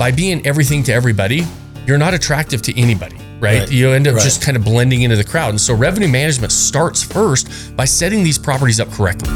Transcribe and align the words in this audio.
by 0.00 0.10
being 0.10 0.46
everything 0.46 0.82
to 0.82 0.90
everybody, 0.90 1.46
you're 1.86 1.98
not 1.98 2.14
attractive 2.14 2.62
to 2.62 2.80
anybody. 2.80 3.16
Right? 3.38 3.60
Right. 3.60 3.70
You 3.70 3.90
end 3.90 4.08
up 4.08 4.14
Right. 4.14 4.24
just 4.24 4.40
kind 4.40 4.56
of 4.56 4.64
blending 4.64 5.02
into 5.02 5.14
the 5.14 5.24
crowd. 5.24 5.50
And 5.50 5.60
so 5.60 5.74
revenue 5.74 6.08
management 6.08 6.52
starts 6.52 7.02
first 7.02 7.76
by 7.76 7.84
setting 7.84 8.24
these 8.24 8.38
properties 8.38 8.80
up 8.80 8.90
correctly. 8.90 9.28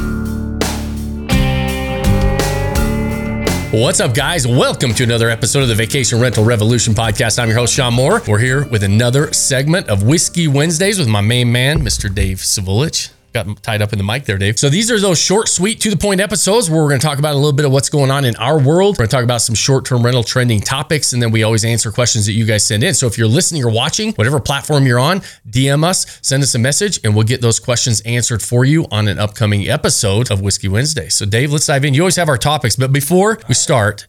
What's 3.79 3.99
up, 3.99 4.15
guys? 4.15 4.47
Welcome 4.47 4.95
to 4.95 5.03
another 5.03 5.29
episode 5.29 5.61
of 5.61 5.67
the 5.67 5.75
Vacation 5.75 6.19
Rental 6.19 6.43
Revolution 6.43 6.95
podcast. 6.95 7.37
I'm 7.37 7.49
your 7.49 7.59
host, 7.59 7.71
Shawn 7.75 7.93
Moore. 7.93 8.23
We're 8.27 8.39
here 8.39 8.65
with 8.65 8.81
another 8.81 9.31
segment 9.33 9.87
of 9.87 10.01
Whiskey 10.01 10.47
Wednesdays 10.47 10.97
with 10.97 11.07
my 11.07 11.21
main 11.21 11.51
man, 11.51 11.83
Mr. 11.83 12.11
Dave 12.11 12.37
Savulich. 12.39 13.09
Got 13.35 13.61
tied 13.61 13.81
up 13.81 13.91
in 13.91 13.97
the 13.97 14.05
mic 14.05 14.23
there, 14.23 14.37
Dave. 14.37 14.57
So 14.57 14.69
these 14.69 14.89
are 14.89 14.97
those 14.97 15.19
short, 15.19 15.49
sweet, 15.49 15.81
to 15.81 15.89
the 15.89 15.97
point 15.97 16.21
episodes 16.21 16.69
where 16.69 16.81
we're 16.81 16.87
going 16.87 17.01
to 17.01 17.05
talk 17.05 17.19
about 17.19 17.33
a 17.33 17.35
little 17.35 17.51
bit 17.51 17.65
of 17.65 17.73
what's 17.73 17.89
going 17.89 18.09
on 18.09 18.23
in 18.23 18.33
our 18.37 18.57
world. 18.57 18.95
We're 18.95 18.99
going 18.99 19.09
to 19.09 19.15
talk 19.17 19.23
about 19.25 19.41
some 19.41 19.55
short-term 19.55 20.03
rental 20.03 20.23
trending 20.23 20.61
topics, 20.61 21.11
and 21.11 21.21
then 21.21 21.31
we 21.31 21.43
always 21.43 21.65
answer 21.65 21.91
questions 21.91 22.27
that 22.27 22.31
you 22.31 22.45
guys 22.45 22.63
send 22.63 22.81
in. 22.81 22.93
So 22.93 23.07
if 23.07 23.17
you're 23.17 23.27
listening 23.27 23.61
or 23.65 23.69
watching, 23.69 24.13
whatever 24.13 24.39
platform 24.39 24.87
you're 24.87 24.99
on, 24.99 25.19
DM 25.49 25.83
us, 25.83 26.17
send 26.21 26.43
us 26.43 26.55
a 26.55 26.59
message, 26.59 27.01
and 27.03 27.13
we'll 27.13 27.25
get 27.25 27.41
those 27.41 27.59
questions 27.59 27.99
answered 28.05 28.41
for 28.41 28.63
you 28.63 28.85
on 28.89 29.09
an 29.09 29.19
upcoming 29.19 29.67
episode 29.67 30.31
of 30.31 30.39
Whiskey 30.39 30.69
Wednesday. 30.69 31.09
So 31.09 31.25
Dave, 31.25 31.51
let's 31.51 31.65
dive 31.65 31.83
in. 31.83 31.93
You 31.93 32.03
always 32.03 32.15
have 32.15 32.29
our 32.29 32.37
topics, 32.37 32.77
but 32.77 32.93
before 32.93 33.37
we 33.49 33.53
start, 33.53 34.07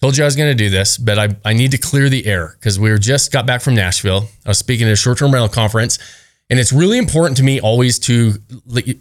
Told 0.00 0.16
you 0.16 0.22
I 0.22 0.26
was 0.26 0.36
going 0.36 0.48
to 0.48 0.54
do 0.54 0.70
this, 0.70 0.96
but 0.96 1.18
I, 1.18 1.28
I 1.44 1.54
need 1.54 1.72
to 1.72 1.78
clear 1.78 2.08
the 2.08 2.24
air 2.24 2.54
because 2.60 2.78
we 2.78 2.88
were 2.88 2.98
just 2.98 3.32
got 3.32 3.46
back 3.46 3.60
from 3.60 3.74
Nashville. 3.74 4.28
I 4.46 4.50
was 4.50 4.58
speaking 4.58 4.86
at 4.86 4.92
a 4.92 4.96
short 4.96 5.18
term 5.18 5.32
rental 5.32 5.48
conference, 5.48 5.98
and 6.50 6.58
it's 6.58 6.72
really 6.72 6.98
important 6.98 7.36
to 7.36 7.42
me 7.42 7.60
always 7.60 7.98
to 7.98 8.34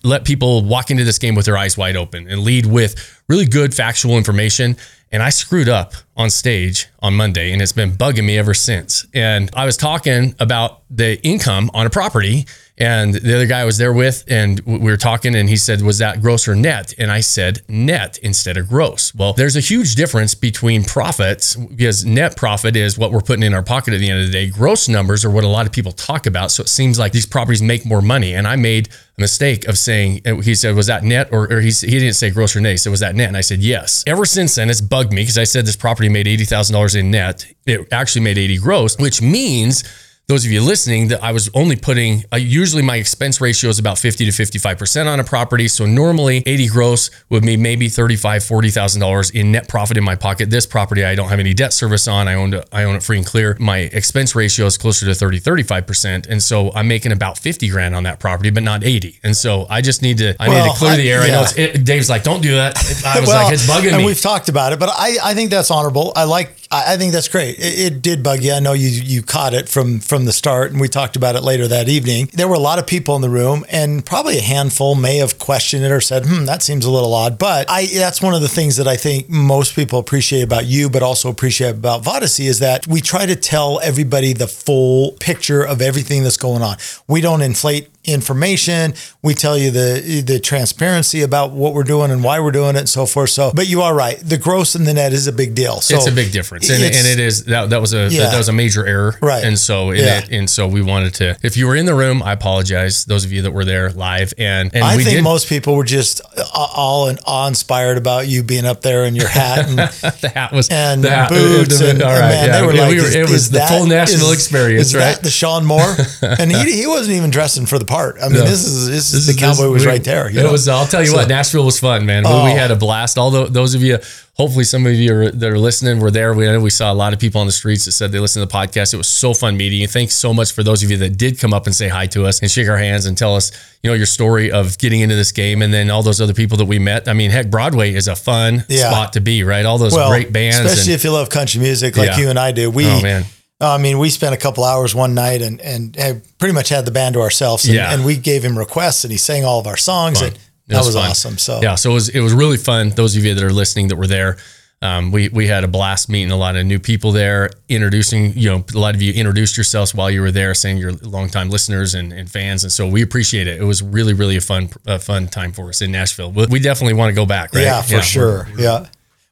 let 0.03 0.25
people 0.25 0.63
walk 0.63 0.91
into 0.91 1.03
this 1.03 1.17
game 1.17 1.35
with 1.35 1.45
their 1.45 1.57
eyes 1.57 1.77
wide 1.77 1.95
open 1.95 2.27
and 2.27 2.41
lead 2.41 2.65
with 2.65 3.16
really 3.27 3.45
good 3.45 3.73
factual 3.73 4.17
information. 4.17 4.75
And 5.11 5.23
I 5.23 5.29
screwed 5.29 5.69
up 5.69 5.93
on 6.17 6.29
stage 6.29 6.87
on 6.99 7.13
Monday, 7.13 7.53
and 7.53 7.61
it's 7.61 7.71
been 7.71 7.91
bugging 7.91 8.25
me 8.25 8.37
ever 8.37 8.53
since. 8.53 9.05
And 9.13 9.49
I 9.53 9.65
was 9.65 9.77
talking 9.77 10.35
about 10.39 10.81
the 10.89 11.21
income 11.25 11.69
on 11.73 11.85
a 11.85 11.89
property, 11.89 12.45
and 12.79 13.13
the 13.13 13.35
other 13.35 13.47
guy 13.47 13.61
I 13.61 13.65
was 13.65 13.77
there 13.77 13.93
with, 13.93 14.23
and 14.27 14.59
we 14.61 14.77
were 14.77 14.97
talking, 14.97 15.35
and 15.35 15.49
he 15.49 15.57
said, 15.57 15.81
Was 15.81 15.97
that 15.97 16.21
gross 16.21 16.47
or 16.47 16.55
net? 16.55 16.93
And 16.97 17.11
I 17.11 17.21
said, 17.21 17.61
Net 17.67 18.19
instead 18.19 18.55
of 18.57 18.69
gross. 18.69 19.15
Well, 19.15 19.33
there's 19.33 19.55
a 19.55 19.61
huge 19.61 19.95
difference 19.95 20.35
between 20.35 20.83
profits 20.83 21.55
because 21.55 22.05
net 22.05 22.37
profit 22.37 22.75
is 22.75 22.97
what 22.97 23.11
we're 23.11 23.21
putting 23.21 23.43
in 23.43 23.53
our 23.53 23.63
pocket 23.63 23.95
at 23.95 23.99
the 23.99 24.09
end 24.09 24.19
of 24.19 24.27
the 24.27 24.31
day. 24.31 24.49
Gross 24.49 24.87
numbers 24.87 25.25
are 25.25 25.31
what 25.31 25.43
a 25.43 25.47
lot 25.47 25.65
of 25.65 25.71
people 25.71 25.91
talk 25.91 26.27
about. 26.27 26.51
So 26.51 26.61
it 26.61 26.69
seems 26.69 26.99
like 26.99 27.13
these 27.13 27.25
properties 27.25 27.63
make 27.63 27.83
more 27.83 28.01
money. 28.01 28.35
And 28.35 28.47
I 28.47 28.55
made 28.55 28.89
a 29.17 29.21
mistake 29.21 29.67
of 29.67 29.77
saying, 29.77 30.21
uh, 30.25 30.35
he 30.37 30.53
said, 30.53 30.75
Was 30.75 30.87
that 30.87 31.03
net? 31.03 31.29
Or, 31.31 31.51
or 31.51 31.61
he, 31.61 31.71
he 31.71 31.99
didn't 31.99 32.13
say 32.13 32.29
gross 32.29 32.55
or 32.55 32.61
net. 32.61 32.71
He 32.71 32.77
said, 32.77 32.91
Was 32.91 32.99
that 32.99 33.15
net? 33.17 33.27
And 33.27 33.37
I 33.37 33.41
said, 33.41 33.59
Yes. 33.59 34.03
Ever 34.07 34.25
since 34.25 34.55
then, 34.55 34.69
it's 34.69 34.81
bugged 34.81 35.11
me 35.11 35.21
because 35.21 35.37
I 35.37 35.43
said 35.43 35.65
this 35.65 35.75
property 35.75 36.09
made 36.09 36.25
$80,000 36.25 36.99
in 36.99 37.11
net. 37.11 37.45
It 37.65 37.87
actually 37.91 38.21
made 38.21 38.37
80 38.37 38.57
gross, 38.59 38.97
which 38.97 39.21
means 39.21 39.83
those 40.27 40.45
of 40.45 40.51
you 40.51 40.59
listening 40.61 41.07
that 41.07 41.23
I 41.23 41.31
was 41.31 41.49
only 41.53 41.77
putting 41.77 42.25
uh, 42.33 42.35
usually 42.35 42.81
my 42.83 42.97
expense 42.97 43.39
ratio 43.39 43.69
is 43.69 43.79
about 43.79 43.97
50 43.97 44.29
to 44.29 44.31
55% 44.31 45.07
on 45.07 45.21
a 45.21 45.23
property. 45.23 45.69
So 45.69 45.85
normally 45.85 46.43
80 46.45 46.67
gross 46.67 47.09
would 47.29 47.43
be 47.43 47.55
maybe 47.55 47.87
35, 47.87 48.41
$40,000 48.43 49.33
in 49.33 49.53
net 49.53 49.69
profit 49.69 49.95
in 49.95 50.03
my 50.03 50.15
pocket. 50.17 50.49
This 50.49 50.65
property 50.65 51.05
I 51.05 51.15
don't 51.15 51.29
have 51.29 51.39
any 51.39 51.53
debt 51.53 51.71
service 51.71 52.09
on. 52.09 52.27
I 52.27 52.33
own 52.33 52.53
it, 52.55 52.67
I 52.73 52.83
own 52.83 52.95
it 52.97 53.03
free 53.03 53.15
and 53.15 53.25
clear. 53.25 53.55
My 53.57 53.77
expense 53.77 54.35
ratio 54.35 54.65
is 54.65 54.77
closer 54.77 55.05
to 55.05 55.15
30, 55.15 55.39
35%. 55.39 56.27
And 56.27 56.43
so 56.43 56.73
I'm 56.75 56.89
making 56.89 57.13
about 57.13 57.37
50 57.37 57.69
grand 57.69 57.95
on 57.95 58.03
that 58.03 58.19
property, 58.19 58.49
but 58.49 58.63
not 58.63 58.83
80. 58.83 59.21
And 59.23 59.33
so 59.33 59.65
I 59.69 59.79
just 59.79 60.01
need 60.01 60.17
to, 60.17 60.35
I 60.41 60.49
need 60.49 60.69
to 60.73 60.77
clear 60.77 60.91
I- 60.91 60.97
the 60.97 61.09
air. 61.09 61.21
I 61.21 61.27
know 61.29 61.43
it's, 61.43 61.57
it, 61.57 61.85
Dave's 61.85 62.09
like, 62.09 62.23
don't 62.23 62.41
do 62.41 62.55
that. 62.55 62.75
I 63.05 63.19
was 63.21 63.29
Well, 63.29 63.43
like, 63.45 63.53
it's 63.53 63.65
bugging 63.65 63.91
and 63.93 63.99
me. 63.99 64.05
we've 64.05 64.19
talked 64.19 64.49
about 64.49 64.73
it, 64.73 64.79
but 64.79 64.89
I, 64.89 65.15
I 65.23 65.33
think 65.35 65.51
that's 65.51 65.71
honorable. 65.71 66.11
I 66.17 66.25
like 66.25 66.56
I, 66.71 66.93
I 66.93 66.97
think 66.97 67.13
that's 67.13 67.27
great. 67.27 67.57
It, 67.59 67.93
it 67.93 68.01
did 68.01 68.23
bug 68.23 68.43
you. 68.43 68.53
I 68.53 68.59
know 68.59 68.73
you 68.73 68.89
you 68.89 69.21
caught 69.21 69.53
it 69.53 69.69
from 69.69 69.99
from 69.99 70.25
the 70.25 70.33
start, 70.33 70.71
and 70.71 70.81
we 70.81 70.87
talked 70.87 71.15
about 71.15 71.35
it 71.35 71.43
later 71.43 71.67
that 71.67 71.89
evening. 71.89 72.29
There 72.33 72.47
were 72.47 72.55
a 72.55 72.59
lot 72.59 72.79
of 72.79 72.87
people 72.87 73.15
in 73.15 73.21
the 73.21 73.29
room, 73.29 73.65
and 73.69 74.05
probably 74.05 74.37
a 74.37 74.41
handful 74.41 74.95
may 74.95 75.17
have 75.17 75.39
questioned 75.39 75.83
it 75.83 75.91
or 75.91 76.01
said, 76.01 76.25
"Hmm, 76.25 76.45
that 76.45 76.63
seems 76.63 76.85
a 76.85 76.91
little 76.91 77.13
odd." 77.13 77.37
But 77.37 77.67
I 77.69 77.85
that's 77.85 78.21
one 78.21 78.33
of 78.33 78.41
the 78.41 78.47
things 78.47 78.77
that 78.77 78.87
I 78.87 78.97
think 78.97 79.29
most 79.29 79.75
people 79.75 79.99
appreciate 79.99 80.43
about 80.43 80.65
you, 80.65 80.89
but 80.89 81.03
also 81.03 81.29
appreciate 81.29 81.71
about 81.71 82.03
Vodyssey 82.03 82.45
is 82.45 82.59
that 82.59 82.87
we 82.87 83.01
try 83.01 83.25
to 83.25 83.35
tell 83.35 83.79
everybody 83.81 84.33
the 84.33 84.47
full 84.47 85.11
picture 85.19 85.63
of 85.63 85.81
everything 85.81 86.23
that's 86.23 86.37
going 86.37 86.61
on. 86.61 86.77
We 87.07 87.21
don't 87.21 87.41
inflate 87.41 87.89
information. 88.07 88.93
We 89.21 89.33
tell 89.33 89.57
you 89.57 89.71
the 89.71 90.23
the 90.25 90.39
transparency 90.39 91.21
about 91.21 91.51
what 91.51 91.73
we're 91.73 91.83
doing 91.83 92.11
and 92.11 92.23
why 92.23 92.39
we're 92.39 92.51
doing 92.51 92.75
it 92.75 92.79
and 92.79 92.89
so 92.89 93.05
forth. 93.05 93.29
So, 93.31 93.51
but 93.53 93.67
you 93.67 93.81
are 93.81 93.93
right. 93.93 94.17
The 94.19 94.37
gross 94.37 94.75
and 94.75 94.85
the 94.87 94.93
net 94.93 95.13
is 95.13 95.27
a 95.27 95.33
big 95.33 95.53
deal. 95.55 95.81
So 95.81 95.95
it's 95.97 96.07
a 96.07 96.11
big 96.11 96.31
difference, 96.31 96.69
and, 96.69 96.83
and 96.83 97.07
it 97.07 97.19
is 97.19 97.45
that 97.45 97.69
that 97.69 97.81
was 97.81 97.93
a 97.93 98.07
Yeah. 98.09 98.29
that 98.31 98.37
was 98.37 98.49
a 98.49 98.53
major 98.53 98.85
error, 98.85 99.15
Right. 99.21 99.43
And 99.43 99.57
so 99.59 99.89
and, 99.91 99.99
Yeah. 99.99 100.19
it, 100.19 100.29
and 100.31 100.49
so 100.49 100.67
we 100.67 100.81
wanted 100.81 101.13
to. 101.15 101.37
If 101.43 101.57
you 101.57 101.67
were 101.67 101.75
in 101.75 101.85
the 101.85 101.95
room, 101.95 102.23
I 102.23 102.31
apologize. 102.33 103.05
Those 103.05 103.25
of 103.25 103.31
you 103.31 103.41
that 103.43 103.51
were 103.51 103.65
there 103.65 103.91
live, 103.91 104.33
and 104.37 104.73
and 104.73 104.83
I 104.83 104.95
think 104.97 105.09
did 105.09 105.23
most 105.23 105.47
people 105.47 105.75
were 105.75 105.83
just 105.83 106.21
uh, 106.37 106.43
all 106.53 107.07
and 107.09 107.19
awe 107.25 107.47
inspired 107.47 107.97
about 107.97 108.27
you 108.27 108.43
being 108.43 108.65
up 108.65 108.81
there 108.81 109.03
in 109.05 109.15
your 109.15 109.27
hat 109.27 109.67
and 109.67 109.77
the 110.21 110.31
hat 110.33 110.51
was 110.51 110.69
and 110.69 111.03
the 111.03 111.09
hat, 111.09 111.29
boots 111.29 111.79
and, 111.81 112.01
all 112.01 112.09
right, 112.11 112.19
man, 112.19 112.47
yeah, 112.47 112.55
they 112.61 112.65
were 112.65 112.73
we 112.73 112.79
were- 112.79 113.07
is- 113.07 113.15
it 113.15 113.29
was 113.29 113.49
the 113.49 113.59
that- 113.59 113.69
full 113.69 113.85
national 113.85 114.27
is- 114.31 114.33
experience, 114.37 114.87
is 114.87 114.95
right? 114.95 115.15
That 115.15 115.23
the 115.23 115.29
Shawn 115.29 115.65
Moore, 115.65 115.95
and 116.21 116.51
he, 116.51 116.71
he 116.71 116.87
wasn't 116.87 117.15
even 117.17 117.29
dressing 117.29 117.65
for 117.65 117.77
the 117.79 117.85
part. 117.97 118.17
I 118.21 118.27
mean, 118.29 118.39
No. 118.39 118.45
this 118.45 118.63
is 118.65 118.87
this, 118.87 119.11
This 119.11 119.13
is 119.13 119.27
the 119.27 119.33
cowboy 119.33 119.69
was 119.69 119.83
we- 119.85 119.91
right 119.91 120.03
there. 120.03 120.29
you 120.29 120.39
It 120.39 120.43
know? 120.43 120.51
was. 120.51 120.67
I'll 120.67 120.85
tell 120.87 121.01
you 121.01 121.07
So- 121.09 121.15
what, 121.17 121.27
Nashville 121.27 121.65
was 121.65 121.79
fun, 121.79 122.05
man. 122.05 122.23
We- 122.23 122.29
We 122.47 122.51
Oh. 122.53 122.55
had 122.63 122.71
a 122.71 122.75
blast. 122.75 123.17
Although 123.17 123.47
those 123.47 123.73
of 123.75 123.81
you, 123.81 123.97
hopefully, 124.35 124.63
some 124.65 124.85
of 124.85 124.93
you 124.93 125.13
are, 125.13 125.31
that 125.31 125.49
are 125.49 125.57
listening 125.59 125.99
were 125.99 126.11
there. 126.11 126.33
We 126.33 126.47
I 126.47 126.51
know 126.53 126.59
we 126.59 126.69
saw 126.69 126.91
a 126.91 126.99
lot 127.03 127.11
of 127.13 127.19
people 127.19 127.41
on 127.41 127.47
the 127.47 127.53
streets 127.61 127.85
that 127.85 127.93
said 127.93 128.11
they 128.11 128.19
listened 128.19 128.43
to 128.43 128.47
the 128.47 128.53
podcast. 128.57 128.93
It 128.93 128.97
was 128.97 129.07
so 129.07 129.33
fun 129.33 129.57
meeting 129.57 129.79
you. 129.81 129.87
Thanks 129.87 130.15
so 130.15 130.33
much 130.33 130.51
for 130.51 130.61
those 130.63 130.83
of 130.83 130.91
you 130.91 130.97
that 130.97 131.17
did 131.17 131.39
come 131.39 131.53
up 131.53 131.65
and 131.65 131.75
say 131.75 131.87
hi 131.87 132.05
to 132.07 132.25
us 132.25 132.39
and 132.41 132.49
shake 132.51 132.69
our 132.69 132.77
hands 132.77 133.05
and 133.07 133.17
tell 133.17 133.35
us, 133.35 133.51
you 133.83 133.89
know, 133.89 133.95
your 133.95 134.05
story 134.05 134.51
of 134.51 134.77
getting 134.77 135.01
into 135.01 135.15
this 135.15 135.31
game, 135.31 135.61
and 135.63 135.73
then 135.73 135.89
all 135.89 136.03
those 136.03 136.21
other 136.21 136.33
people 136.33 136.57
that 136.57 136.65
we 136.65 136.77
met. 136.79 137.07
I 137.07 137.13
mean, 137.13 137.31
heck, 137.31 137.49
Broadway 137.49 137.93
is 137.95 138.07
a 138.07 138.15
fun 138.15 138.63
Yeah. 138.67 138.89
spot 138.91 139.13
to 139.13 139.21
be, 139.21 139.43
right? 139.43 139.65
All 139.65 139.77
those 139.79 139.93
well, 139.93 140.09
great 140.09 140.31
bands. 140.31 140.57
especially 140.59 140.93
and, 140.93 140.99
if 140.99 141.03
you 141.03 141.11
love 141.11 141.29
country 141.29 141.59
music 141.59 141.97
like 141.97 142.09
Yeah. 142.11 142.17
you 142.19 142.29
and 142.29 142.37
I 142.39 142.51
do. 142.51 142.69
We, 142.69 142.85
oh 142.85 143.01
man, 143.01 143.25
I 143.59 143.77
mean, 143.77 143.97
we 143.97 144.09
spent 144.09 144.33
a 144.35 144.37
couple 144.37 144.63
hours 144.63 144.93
one 144.93 145.13
night 145.15 145.41
and 145.41 145.59
and 145.61 145.95
had 145.95 146.21
pretty 146.37 146.53
much 146.53 146.69
had 146.69 146.85
the 146.85 146.91
band 146.91 147.13
to 147.13 147.21
ourselves. 147.21 147.65
And, 147.65 147.73
Yeah. 147.75 147.93
and 147.93 148.05
we 148.05 148.15
gave 148.17 148.43
him 148.43 148.57
requests, 148.57 149.03
and 149.03 149.11
he 149.11 149.17
sang 149.17 149.45
all 149.45 149.59
of 149.59 149.67
our 149.67 149.77
songs, 149.77 150.19
Fun. 150.19 150.27
and 150.29 150.35
It 150.37 150.41
that 150.67 150.85
was, 150.85 150.95
fun. 150.95 151.09
awesome. 151.09 151.37
So 151.37 151.59
yeah, 151.61 151.75
so 151.75 151.91
it 151.91 151.93
was 151.93 152.09
it 152.09 152.19
was 152.19 152.33
really 152.33 152.57
fun. 152.57 152.89
Those 152.91 153.15
of 153.15 153.25
you 153.25 153.33
that 153.33 153.43
are 153.43 153.51
listening 153.53 153.87
that 153.87 153.95
were 153.95 154.05
there, 154.05 154.37
um, 154.83 155.11
we 155.11 155.29
we 155.29 155.47
had 155.47 155.63
a 155.63 155.67
blast 155.67 156.07
meeting 156.07 156.29
a 156.31 156.35
lot 156.37 156.55
of 156.55 156.67
new 156.67 156.77
people 156.77 157.11
there, 157.11 157.49
introducing 157.67 158.33
you 158.37 158.49
know 158.51 158.63
a 158.75 158.77
lot 158.77 158.93
of 158.93 159.01
you 159.01 159.11
introduced 159.13 159.57
yourselves 159.57 159.95
while 159.95 160.11
you 160.11 160.21
were 160.21 160.29
there, 160.31 160.53
saying 160.53 160.77
you're 160.77 160.91
longtime 161.01 161.49
listeners 161.49 161.95
and, 161.95 162.13
and 162.13 162.29
fans, 162.29 162.63
and 162.63 162.71
so 162.71 162.85
we 162.85 163.01
appreciate 163.01 163.47
it. 163.47 163.59
It 163.59 163.63
was 163.65 163.81
really 163.81 164.13
really 164.13 164.37
a 164.37 164.41
fun 164.41 164.69
a 164.85 164.99
fun 164.99 165.29
time 165.29 165.51
for 165.51 165.69
us 165.69 165.81
in 165.81 165.91
Nashville. 165.91 166.31
We, 166.31 166.45
we 166.45 166.59
definitely 166.59 166.93
want 166.93 167.09
to 167.09 167.15
go 167.15 167.25
back, 167.25 167.55
right? 167.55 167.63
Yeah, 167.63 167.81
for 167.81 168.01
sure. 168.03 168.47
yeah. 168.55 168.85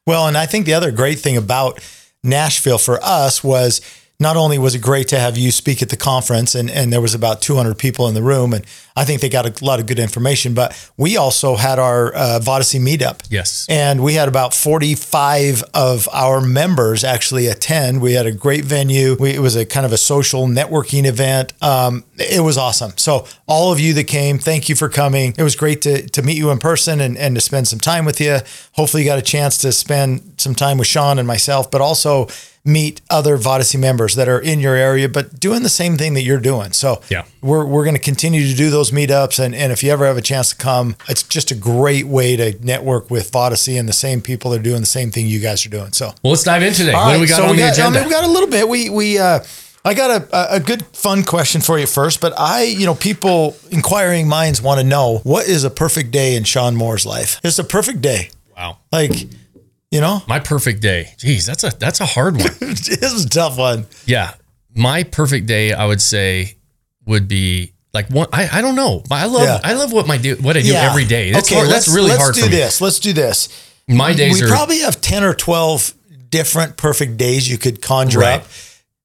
Well, 0.04 0.26
and 0.26 0.36
I 0.36 0.46
think 0.46 0.66
the 0.66 0.74
other 0.74 0.90
great 0.90 1.20
thing 1.20 1.36
about 1.36 1.78
Nashville 2.24 2.78
for 2.78 2.98
us 3.04 3.44
was 3.44 3.80
not 4.18 4.36
only 4.36 4.58
was 4.58 4.74
it 4.74 4.80
great 4.80 5.08
to 5.08 5.18
have 5.18 5.36
you 5.36 5.50
speak 5.50 5.82
at 5.82 5.90
the 5.90 5.96
conference 5.96 6.54
and, 6.54 6.70
and 6.70 6.92
there 6.92 7.00
was 7.00 7.14
about 7.14 7.42
200 7.42 7.76
people 7.76 8.08
in 8.08 8.14
the 8.14 8.22
room 8.22 8.52
and 8.54 8.64
I 8.96 9.04
think 9.04 9.20
they 9.20 9.28
got 9.28 9.44
a 9.44 9.64
lot 9.64 9.78
of 9.78 9.86
good 9.86 9.98
information, 9.98 10.54
but 10.54 10.90
we 10.96 11.18
also 11.18 11.56
had 11.56 11.78
our 11.78 12.14
uh, 12.14 12.40
Vodyssey 12.42 12.80
meetup. 12.80 13.26
Yes. 13.28 13.66
And 13.68 14.02
we 14.02 14.14
had 14.14 14.26
about 14.26 14.54
45 14.54 15.62
of 15.74 16.08
our 16.14 16.40
members 16.40 17.04
actually 17.04 17.46
attend. 17.46 18.00
We 18.00 18.14
had 18.14 18.24
a 18.24 18.32
great 18.32 18.64
venue. 18.64 19.16
We, 19.20 19.34
it 19.34 19.40
was 19.40 19.54
a 19.54 19.66
kind 19.66 19.84
of 19.84 19.92
a 19.92 19.98
social 19.98 20.46
networking 20.46 21.04
event. 21.04 21.52
Um, 21.62 22.04
it 22.16 22.42
was 22.42 22.56
awesome. 22.56 22.96
So 22.96 23.26
all 23.46 23.70
of 23.70 23.78
you 23.78 23.92
that 23.94 24.04
came, 24.04 24.38
thank 24.38 24.70
you 24.70 24.74
for 24.74 24.88
coming. 24.88 25.34
It 25.36 25.42
was 25.42 25.56
great 25.56 25.82
to, 25.82 26.08
to 26.08 26.22
meet 26.22 26.38
you 26.38 26.50
in 26.50 26.58
person 26.58 27.02
and, 27.02 27.18
and 27.18 27.34
to 27.34 27.40
spend 27.42 27.68
some 27.68 27.80
time 27.80 28.06
with 28.06 28.18
you. 28.18 28.38
Hopefully 28.72 29.02
you 29.02 29.08
got 29.08 29.18
a 29.18 29.22
chance 29.22 29.58
to 29.58 29.72
spend 29.72 30.36
some 30.38 30.54
time 30.54 30.78
with 30.78 30.86
Shawn 30.86 31.18
and 31.18 31.28
myself, 31.28 31.70
but 31.70 31.82
also 31.82 32.28
meet 32.66 33.00
other 33.08 33.38
Vodyssey 33.38 33.78
members 33.78 34.16
that 34.16 34.28
are 34.28 34.40
in 34.40 34.58
your 34.60 34.74
area, 34.74 35.08
but 35.08 35.38
doing 35.38 35.62
the 35.62 35.68
same 35.68 35.96
thing 35.96 36.14
that 36.14 36.22
you're 36.22 36.40
doing. 36.40 36.72
So 36.72 37.00
Yeah. 37.08 37.22
we're, 37.40 37.64
we're 37.64 37.84
going 37.84 37.94
to 37.96 38.02
continue 38.02 38.46
to 38.48 38.54
do 38.56 38.70
those 38.70 38.90
meetups. 38.90 39.38
And, 39.38 39.54
and 39.54 39.72
if 39.72 39.82
you 39.84 39.92
ever 39.92 40.04
have 40.06 40.16
a 40.16 40.22
chance 40.22 40.50
to 40.50 40.56
come, 40.56 40.96
it's 41.08 41.22
just 41.22 41.50
a 41.50 41.54
great 41.54 42.06
way 42.06 42.34
to 42.36 42.56
network 42.64 43.10
with 43.10 43.30
Vodyssey 43.30 43.78
and 43.78 43.88
the 43.88 43.92
same 43.92 44.20
people 44.20 44.50
that 44.50 44.60
are 44.60 44.62
doing 44.64 44.80
the 44.80 44.86
same 44.86 45.10
thing 45.12 45.26
you 45.26 45.38
guys 45.40 45.64
are 45.64 45.68
doing. 45.70 45.92
So, 45.92 46.06
Well, 46.22 46.32
let's 46.32 46.42
dive 46.44 46.62
in 46.62 46.72
today. 46.72 46.92
all 46.92 47.06
what 47.06 47.14
do 47.14 47.20
we 47.20 47.26
got 47.28 47.36
so 47.36 47.44
on 47.44 47.50
we 47.50 47.56
the 47.56 47.62
got, 47.62 47.68
I 47.68 47.72
agenda? 47.72 47.98
mean, 48.00 48.08
we 48.08 48.12
got 48.14 48.24
a 48.24 48.30
little 48.30 48.48
bit. 48.50 48.68
We, 48.68 48.90
we, 48.90 49.18
uh, 49.18 49.40
I 49.84 49.94
got 49.94 50.22
a, 50.32 50.54
a 50.56 50.58
good 50.58 50.84
fun 50.86 51.22
question 51.22 51.60
for 51.60 51.78
you 51.78 51.86
first, 51.86 52.20
but 52.20 52.32
I, 52.36 52.64
you 52.64 52.84
know, 52.86 52.96
people, 52.96 53.56
inquiring 53.70 54.26
minds 54.26 54.60
want 54.60 54.80
to 54.80 54.84
know 54.84 55.18
what 55.22 55.46
is 55.46 55.62
a 55.62 55.70
perfect 55.70 56.10
day 56.10 56.34
in 56.34 56.42
Shawn 56.42 56.74
Moore's 56.74 57.06
life? 57.06 57.40
It's 57.44 57.60
a 57.60 57.64
perfect 57.64 58.00
day. 58.00 58.30
wow. 58.56 58.78
Like, 58.90 59.12
you 59.90 60.00
know, 60.00 60.22
My 60.28 60.40
perfect 60.40 60.80
day. 60.82 61.08
Jeez, 61.18 61.46
that's 61.46 61.64
a 61.64 61.70
that's 61.78 62.00
a 62.00 62.06
hard 62.06 62.36
one. 62.36 62.46
it's 62.60 63.24
a 63.24 63.28
tough 63.28 63.56
one. 63.58 63.86
Yeah. 64.06 64.34
My 64.74 65.04
perfect 65.04 65.46
day, 65.46 65.72
I 65.72 65.86
would 65.86 66.02
say, 66.02 66.56
would 67.06 67.28
be 67.28 67.72
like 67.94 68.10
one. 68.10 68.26
I, 68.32 68.48
I 68.58 68.60
don't 68.60 68.74
know. 68.74 69.02
I 69.10 69.26
love 69.26 69.42
Yeah. 69.44 69.60
I 69.62 69.72
love 69.74 69.92
what 69.92 70.06
my 70.06 70.18
do 70.18 70.36
what 70.36 70.56
I 70.56 70.62
do 70.62 70.68
Yeah. 70.72 70.90
every 70.90 71.04
day. 71.06 71.30
That's 71.32 71.48
okay, 71.48 71.56
hard. 71.56 71.68
That's 71.70 71.86
let's- 71.88 71.96
really 71.96 72.10
let's 72.10 72.30
do 72.32 72.40
for 72.42 72.46
me. 72.50 72.56
this. 72.56 72.80
Let's 72.80 72.98
do 73.00 73.12
this. 73.12 73.48
My 73.88 74.12
days 74.12 74.40
we 74.40 74.46
are 74.46 74.50
probably 74.50 74.80
have 74.80 75.00
10 75.00 75.22
or 75.22 75.32
12 75.32 75.94
different 76.28 76.76
perfect 76.76 77.16
days 77.16 77.48
you 77.48 77.56
could 77.56 77.80
conjure 77.80 78.18
Right. 78.18 78.40
up? 78.40 78.46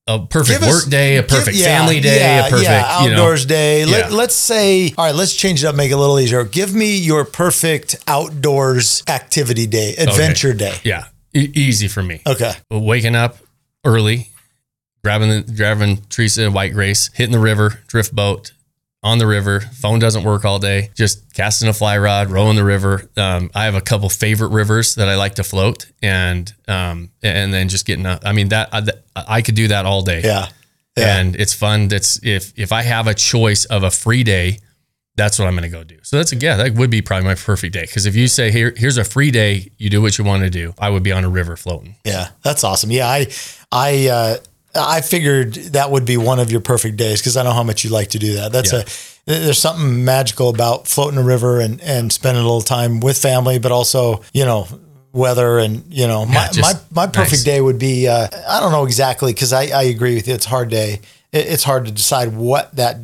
A 0.08 0.20
perfect 0.20 0.64
us- 0.64 0.68
work 0.84 0.90
day, 0.90 1.18
a 1.18 1.22
give- 1.22 1.30
perfect 1.30 1.58
yeah, 1.58 1.66
family 1.66 2.00
day, 2.00 2.20
yeah, 2.20 2.48
a 2.48 2.50
perfect 2.50 2.64
yeah, 2.70 3.04
you 3.04 3.10
know, 3.12 3.16
outdoors 3.18 3.46
day. 3.46 3.86
Let. 3.86 4.12
Let's 4.12 4.34
say, 4.36 4.94
all 4.98 5.06
right, 5.06 5.16
let's 5.16 5.36
change 5.36 5.64
it 5.64 5.68
up, 5.68 5.76
make 5.76 5.92
it 5.92 5.94
a 5.94 5.98
little 5.98 6.20
easier. 6.20 6.44
Give 6.44 6.74
me 6.74 6.98
your 6.98 7.24
perfect 7.24 7.98
outdoors 8.08 9.04
activity 9.08 9.68
day, 9.68 9.96
adventure 9.96 10.54
day. 10.54 10.76
Yeah, 10.84 11.06
e- 11.36 11.52
easy 11.54 11.88
for 11.88 12.02
me. 12.02 12.22
Okay. 12.26 12.52
But 12.70 12.80
waking 12.80 13.16
up 13.16 13.38
early, 13.86 14.30
grabbing 15.04 15.30
the 15.30 15.42
grabbing 15.54 16.02
Teresa 16.10 16.44
and 16.46 16.54
White 16.56 16.74
Grace, 16.74 17.12
hitting 17.14 17.32
the 17.32 17.40
river, 17.40 17.80
drift 17.88 18.14
boat 18.16 18.54
on 19.04 19.18
the 19.18 19.28
river. 19.28 19.60
Phone 19.60 20.00
doesn't 20.00 20.24
work 20.24 20.46
all 20.46 20.60
day. 20.60 20.90
Just 20.96 21.34
casting 21.34 21.68
a 21.68 21.74
fly 21.74 21.98
rod, 21.98 22.30
rowing 22.30 22.56
the 22.56 22.64
river. 22.64 23.10
Um, 23.18 23.50
I 23.56 23.66
have 23.66 23.76
a 23.76 23.82
couple 23.82 24.10
favorite 24.10 24.50
rivers 24.50 24.96
that 24.96 25.10
I 25.10 25.16
like 25.16 25.36
to 25.36 25.44
float, 25.44 25.92
and 26.02 26.52
um, 26.68 27.12
and 27.24 27.54
then 27.54 27.68
just 27.68 27.86
getting. 27.86 28.06
A, 28.06 28.20
I 28.24 28.32
mean 28.34 28.50
that 28.50 28.70
I, 28.72 28.84
I 29.16 29.42
could 29.42 29.56
do 29.56 29.68
that 29.70 29.86
all 29.86 30.02
day. 30.02 30.22
Yeah. 30.24 30.50
Yeah. 30.98 31.20
and 31.20 31.36
it's 31.38 31.54
fun. 31.54 31.88
That's 31.88 32.20
if 32.22 32.52
if 32.60 32.74
I 32.74 32.82
have 32.82 33.08
a 33.08 33.14
choice 33.14 33.64
of 33.66 33.84
a 33.84 33.90
free 33.92 34.24
day, 34.24 34.60
that's 35.16 35.40
what 35.40 35.48
I'm 35.48 35.54
going 35.54 35.64
to 35.64 35.70
go 35.70 35.84
do. 35.84 35.98
So 36.04 36.18
that's 36.18 36.34
yeah, 36.34 36.58
that 36.58 36.74
would 36.76 36.90
be 36.90 37.02
probably 37.02 37.26
my 37.28 37.36
perfect 37.36 37.74
day. 37.74 37.82
Because 37.84 38.06
if 38.06 38.16
you 38.16 38.28
say 38.28 38.52
here 38.52 38.74
here's 38.76 38.98
a 38.98 39.04
free 39.04 39.32
day, 39.32 39.72
you 39.78 39.90
do 39.90 40.02
what 40.02 40.18
you 40.18 40.26
want 40.26 40.44
to 40.44 40.50
do. 40.50 40.74
I 40.78 40.90
would 40.90 41.04
be 41.04 41.12
on 41.12 41.24
a 41.24 41.30
river 41.30 41.56
floating. 41.56 41.96
Yeah, 42.06 42.30
that's 42.44 42.64
awesome. 42.64 42.92
Yeah, 42.92 43.08
I, 43.08 43.28
I, 43.72 44.08
uh, 44.10 44.38
I 44.76 45.02
figured 45.02 45.54
that 45.74 45.92
would 45.92 46.06
be 46.06 46.18
one 46.18 46.40
of 46.40 46.52
your 46.52 46.62
perfect 46.62 46.98
days 46.98 47.20
because 47.20 47.36
I 47.38 47.44
know 47.44 47.52
how 47.52 47.64
much 47.64 47.84
you 47.84 47.90
like 47.90 48.10
to 48.12 48.20
do 48.20 48.36
that. 48.36 48.52
That's 48.52 48.72
Yeah. 48.74 48.80
a 48.80 48.86
there's 49.26 49.60
something 49.60 50.04
magical 50.04 50.50
about 50.50 50.88
floating 50.88 51.20
a 51.20 51.24
river 51.24 51.60
and 51.60 51.80
and 51.82 52.12
spending 52.12 52.42
a 52.42 52.46
little 52.46 52.62
time 52.62 53.00
with 53.02 53.18
family, 53.18 53.60
but 53.60 53.72
also 53.72 54.22
you 54.34 54.46
know 54.46 54.68
weather 55.14 55.60
and 55.60 55.84
you 55.90 56.08
know 56.08 56.26
my 56.26 56.48
just 56.52 56.92
my, 56.92 57.04
my 57.06 57.08
perfect 57.08 57.32
nice. 57.32 57.44
day 57.44 57.62
would 57.62 57.78
be 57.78 58.08
uh, 58.08 58.28
I 58.48 58.60
don't 58.60 58.72
know 58.72 58.86
exactly 58.86 59.34
because 59.34 59.54
I 59.54 59.64
I 59.68 59.84
agree 59.84 60.16
with 60.16 60.28
you. 60.28 60.34
It's 60.34 60.46
hard 60.46 60.70
day. 60.70 61.02
It, 61.32 61.48
it's 61.48 61.64
hard 61.64 61.86
to 61.86 61.92
decide 61.92 62.34
what 62.36 62.76
that 62.78 62.98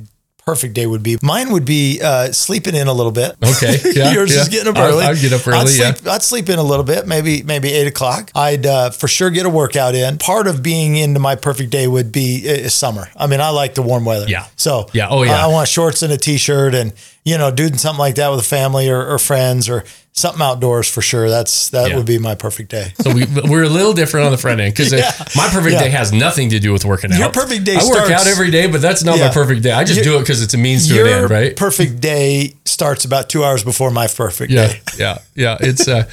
perfect 0.48 0.74
day 0.74 0.88
would 0.88 1.04
be. 1.04 1.18
Mine 1.22 1.52
would 1.52 1.66
be 1.66 2.00
uh, 2.02 2.32
sleeping 2.32 2.74
in 2.74 2.88
a 2.88 2.94
little 2.94 3.12
bit. 3.12 3.36
Okay, 3.44 3.78
yeah, 3.94 4.14
Yours 4.14 4.34
yeah. 4.34 4.42
is 4.42 4.48
getting 4.48 4.70
up 4.70 4.78
early. 4.78 5.04
I'd 5.04 5.18
get 5.20 5.34
up 5.34 5.46
early, 5.46 5.58
I'd 5.58 5.70
yeah. 5.70 5.94
sleep, 5.94 6.08
I'd 6.08 6.24
sleep 6.24 6.48
in 6.48 6.58
a 6.58 6.64
little 6.64 6.86
bit, 6.86 7.06
maybe 7.06 7.44
maybe 7.44 7.70
eight 7.74 7.86
o'clock. 7.86 8.32
I'd 8.34 8.66
uh, 8.66 8.92
for 8.92 9.10
sure 9.10 9.30
get 9.30 9.46
a 9.46 9.50
workout 9.50 9.94
in. 9.94 10.18
Part 10.20 10.48
of 10.48 10.64
being 10.64 10.96
into 10.96 11.20
my 11.20 11.36
perfect 11.36 11.70
day 11.70 11.86
would 11.86 12.14
be 12.14 12.50
uh, 12.50 12.70
summer. 12.70 13.10
I 13.18 13.28
mean, 13.28 13.42
I 13.42 13.50
like 13.50 13.76
the 13.76 13.82
warm 13.82 14.06
weather. 14.06 14.26
Yeah. 14.30 14.48
So 14.56 14.88
Yeah. 14.94 15.10
Oh, 15.10 15.24
yeah. 15.24 15.34
I, 15.34 15.44
I 15.44 15.48
want 15.48 15.68
shorts 15.68 16.02
and 16.02 16.14
a 16.14 16.18
t-shirt, 16.18 16.74
and 16.74 16.94
you 17.26 17.38
know, 17.38 17.52
doing 17.52 17.78
something 17.78 18.00
like 18.00 18.16
that 18.16 18.30
with 18.30 18.40
a 18.40 18.44
family 18.44 18.90
or, 18.90 19.06
or 19.06 19.20
friends 19.20 19.68
or 19.68 19.84
something 20.18 20.42
outdoors 20.42 20.90
for 20.90 21.02
sure. 21.02 21.30
That's 21.30 21.70
that 21.70 21.90
Yeah. 21.90 21.96
would 21.98 22.06
be 22.08 22.18
my 22.18 22.34
perfect 22.36 22.72
day. 22.72 22.94
So 23.02 23.12
we 23.14 23.26
we're 23.48 23.64
a 23.64 23.70
little 23.70 23.94
different 23.94 24.26
on 24.26 24.32
the 24.32 24.38
front 24.38 24.60
end 24.60 24.74
because 24.74 24.92
Yeah. 24.92 25.12
my 25.36 25.48
perfect 25.50 25.74
Yeah. 25.74 25.84
day 25.84 25.90
has 25.90 26.12
nothing 26.12 26.50
to 26.50 26.60
do 26.60 26.74
with 26.74 26.84
working 26.86 27.14
out. 27.14 27.20
Your 27.20 27.30
perfect 27.30 27.64
day 27.64 27.76
I 27.80 27.86
work 27.86 28.10
out 28.10 28.26
every 28.28 28.50
day, 28.50 28.66
but 28.68 28.82
that's 28.82 29.04
not 29.04 29.20
my 29.20 29.30
perfect 29.30 29.62
day. 29.62 29.72
I 29.72 29.84
just 29.84 29.98
Your- 30.04 30.04
do 30.06 30.18
it 30.18 30.22
because 30.22 30.42
it's 30.42 30.54
a 30.54 30.58
means 30.58 30.88
to 30.88 31.00
an 31.02 31.08
end, 31.08 31.30
right? 31.30 31.56
perfect 31.56 32.00
day 32.02 32.56
starts 32.66 33.06
about 33.06 33.30
two 33.30 33.44
hours 33.46 33.64
before 33.64 33.92
my 33.92 34.08
perfect 34.08 34.52
day. 34.52 34.82
yeah, 34.98 35.20
yeah. 35.36 35.58
It's 35.60 35.88
uh, 35.88 36.06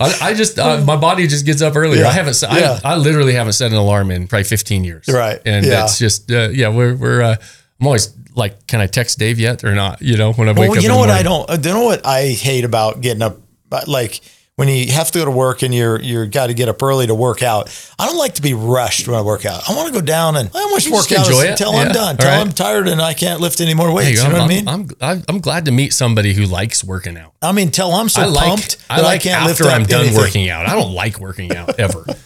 I, 0.00 0.16
I 0.30 0.34
just 0.34 0.56
uh, 0.60 0.80
my 0.84 0.94
body 0.94 1.26
just 1.26 1.44
gets 1.44 1.60
up 1.60 1.74
earlier. 1.74 2.06
I 2.06 2.12
haven't. 2.12 2.40
I, 2.48 2.78
I 2.84 2.94
literally 2.96 3.32
haven't 3.34 3.54
set 3.54 3.72
an 3.72 3.76
alarm 3.76 4.12
in 4.12 4.28
probably 4.28 4.44
15 4.44 4.84
years. 4.84 5.06
Right. 5.08 5.40
and 5.44 5.66
that's 5.66 5.98
just 5.98 6.30
uh, 6.30 6.50
yeah. 6.52 6.68
We're 6.68 6.94
we're. 6.94 7.22
Uh, 7.22 7.36
I'm 7.80 7.86
always 7.86 8.10
like, 8.34 8.66
can 8.68 8.80
I 8.80 8.86
text 8.86 9.18
Dave 9.18 9.40
yet 9.40 9.64
or 9.64 9.74
not? 9.74 10.00
You 10.00 10.16
know, 10.16 10.32
when 10.32 10.48
I 10.48 10.52
wake 10.52 10.68
Well, 10.70 10.78
up. 10.78 10.82
you 10.82 10.88
know 10.88 10.98
what 10.98 11.10
I 11.10 11.22
don't. 11.24 11.48
uh, 11.50 11.58
You 11.60 11.70
know 11.74 11.82
what 11.84 12.06
I 12.06 12.28
hate 12.28 12.64
about 12.64 13.00
getting 13.00 13.22
up, 13.22 13.38
but, 13.68 13.88
like 13.88 14.20
when 14.56 14.66
you 14.66 14.90
have 14.92 15.08
to 15.12 15.20
go 15.20 15.24
to 15.24 15.30
work 15.30 15.62
and 15.62 15.72
you're 15.72 16.00
you're 16.02 16.26
got 16.26 16.48
to 16.48 16.54
get 16.54 16.68
up 16.68 16.82
early 16.82 17.06
to 17.06 17.14
work 17.14 17.44
out. 17.44 17.68
I 17.96 18.06
don't 18.06 18.16
like 18.18 18.34
to 18.34 18.42
be 18.42 18.54
rushed 18.54 19.06
when 19.06 19.16
I 19.16 19.22
work 19.22 19.46
out. 19.46 19.62
I 19.70 19.76
want 19.76 19.86
to 19.86 19.94
go 19.94 20.04
down 20.04 20.34
and 20.34 20.50
I 20.52 20.58
want 20.72 20.82
to 20.82 20.90
work 20.90 21.12
out 21.12 21.28
enjoy 21.28 21.46
until 21.50 21.72
Yeah. 21.74 21.78
I'm 21.82 21.92
done. 21.92 22.10
Until 22.16 22.28
right. 22.28 22.40
I'm 22.40 22.50
tired 22.50 22.88
and 22.88 23.00
I 23.00 23.14
can't 23.14 23.40
lift 23.40 23.60
any 23.60 23.72
more 23.74 23.86
Hey, 23.90 23.94
weights. 23.94 24.20
you 24.20 24.26
I'm, 24.26 24.32
know 24.32 24.38
what 24.40 24.50
I 24.50 24.54
I'm- 24.56 24.64
mean? 24.64 24.68
I'm, 24.68 24.88
I'm 25.00 25.22
I'm 25.28 25.40
glad 25.40 25.66
to 25.66 25.70
meet 25.70 25.92
somebody 25.92 26.34
who 26.34 26.44
likes 26.44 26.82
working 26.82 27.16
out. 27.16 27.34
I 27.40 27.52
mean, 27.52 27.70
till 27.70 27.92
I'm 27.92 28.08
so 28.08 28.22
I 28.22 28.24
like 28.24 28.48
pumped 28.48 28.78
I 28.90 28.96
that 28.96 29.04
like 29.04 29.20
I 29.20 29.22
can't 29.30 29.46
lift 29.46 29.60
after 29.60 29.70
up 29.70 29.76
I'm 29.76 29.86
done 29.86 30.00
anything. 30.00 30.18
working 30.18 30.50
out. 30.50 30.66
I 30.66 30.74
don't 30.74 30.92
like 30.92 31.20
working 31.20 31.54
out 31.54 31.78
ever. 31.78 32.04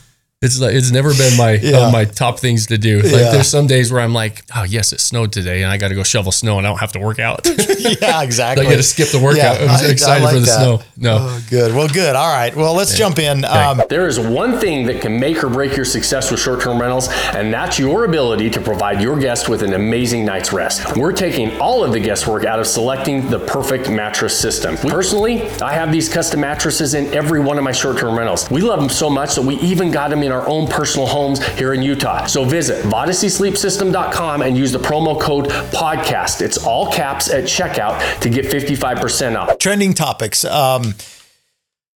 It's 0.42 0.60
like 0.60 0.74
it's 0.74 0.90
never 0.90 1.14
been 1.14 1.36
my 1.36 1.52
Yeah. 1.52 1.78
uh, 1.86 1.90
my 1.92 2.04
top 2.04 2.38
things 2.40 2.66
to 2.66 2.76
do. 2.78 3.00
Like 3.00 3.12
Yeah. 3.12 3.30
there's 3.30 3.48
some 3.48 3.66
days 3.66 3.92
where 3.92 4.00
I'm 4.02 4.12
like, 4.12 4.42
oh 4.56 4.64
yes, 4.64 4.92
it 4.92 5.00
snowed 5.00 5.32
today, 5.32 5.62
and 5.62 5.70
I 5.70 5.76
got 5.76 5.88
to 5.88 5.94
go 5.94 6.02
shovel 6.02 6.32
snow, 6.32 6.58
and 6.58 6.66
I 6.66 6.70
don't 6.70 6.80
have 6.80 6.92
to 6.92 6.98
work 6.98 7.18
out. 7.20 7.46
yeah, 7.78 8.22
exactly. 8.22 8.66
I 8.66 8.70
got 8.70 8.76
to 8.76 8.82
skip 8.82 9.08
the 9.10 9.18
workout. 9.20 9.60
Yeah, 9.60 9.64
I'm 9.64 9.70
I- 9.70 9.86
I 9.86 9.90
excited 9.90 10.24
like 10.24 10.34
for 10.34 10.40
the 10.40 10.46
that. 10.46 10.56
snow. 10.60 10.82
No, 10.96 11.18
Oh, 11.20 11.42
good. 11.48 11.74
Well, 11.74 11.88
good. 11.88 12.16
All 12.16 12.32
right. 12.32 12.54
Well, 12.56 12.74
let's 12.74 12.96
jump 12.96 13.18
in. 13.18 13.44
Um, 13.44 13.82
There 13.88 14.06
is 14.06 14.18
one 14.18 14.58
thing 14.58 14.86
that 14.86 15.00
can 15.00 15.18
make 15.20 15.42
or 15.44 15.48
break 15.48 15.76
your 15.76 15.84
success 15.84 16.30
with 16.30 16.40
short 16.40 16.60
term 16.60 16.80
rentals, 16.80 17.08
and 17.34 17.52
that's 17.54 17.78
your 17.78 18.04
ability 18.04 18.50
to 18.50 18.60
provide 18.60 19.00
your 19.00 19.16
guests 19.18 19.48
with 19.48 19.62
an 19.62 19.74
amazing 19.74 20.24
night's 20.24 20.52
rest. 20.52 20.96
We're 20.96 21.12
taking 21.12 21.56
all 21.60 21.84
of 21.84 21.92
the 21.92 22.00
guesswork 22.00 22.44
out 22.44 22.58
of 22.58 22.66
selecting 22.66 23.28
the 23.30 23.38
perfect 23.38 23.88
mattress 23.90 24.36
system. 24.38 24.76
Personally, 24.76 25.48
I 25.60 25.72
have 25.74 25.92
these 25.92 26.08
custom 26.08 26.40
mattresses 26.40 26.94
in 26.94 27.12
every 27.14 27.38
one 27.40 27.58
of 27.58 27.64
my 27.64 27.72
short 27.72 27.98
term 27.98 28.18
rentals. 28.18 28.50
We 28.50 28.60
love 28.60 28.80
them 28.80 28.88
so 28.88 29.08
much 29.08 29.34
that 29.36 29.42
we 29.42 29.54
even 29.56 29.90
got 29.92 30.10
them 30.10 30.22
in 30.22 30.31
our 30.32 30.46
own 30.48 30.66
personal 30.66 31.06
homes 31.06 31.44
here 31.58 31.74
in 31.74 31.82
Utah. 31.82 32.26
So 32.26 32.44
visit 32.44 32.84
VodysseySleepSystem.com 32.84 34.42
and 34.42 34.56
use 34.56 34.72
the 34.72 34.78
promo 34.78 35.20
code 35.20 35.46
PODCAST. 35.46 36.42
It's 36.42 36.58
all 36.58 36.90
caps 36.90 37.30
at 37.30 37.44
checkout 37.44 38.20
to 38.20 38.28
get 38.28 38.46
55% 38.46 39.36
off. 39.36 39.58
trending 39.58 39.94
topics. 39.94 40.44
Um, 40.44 40.94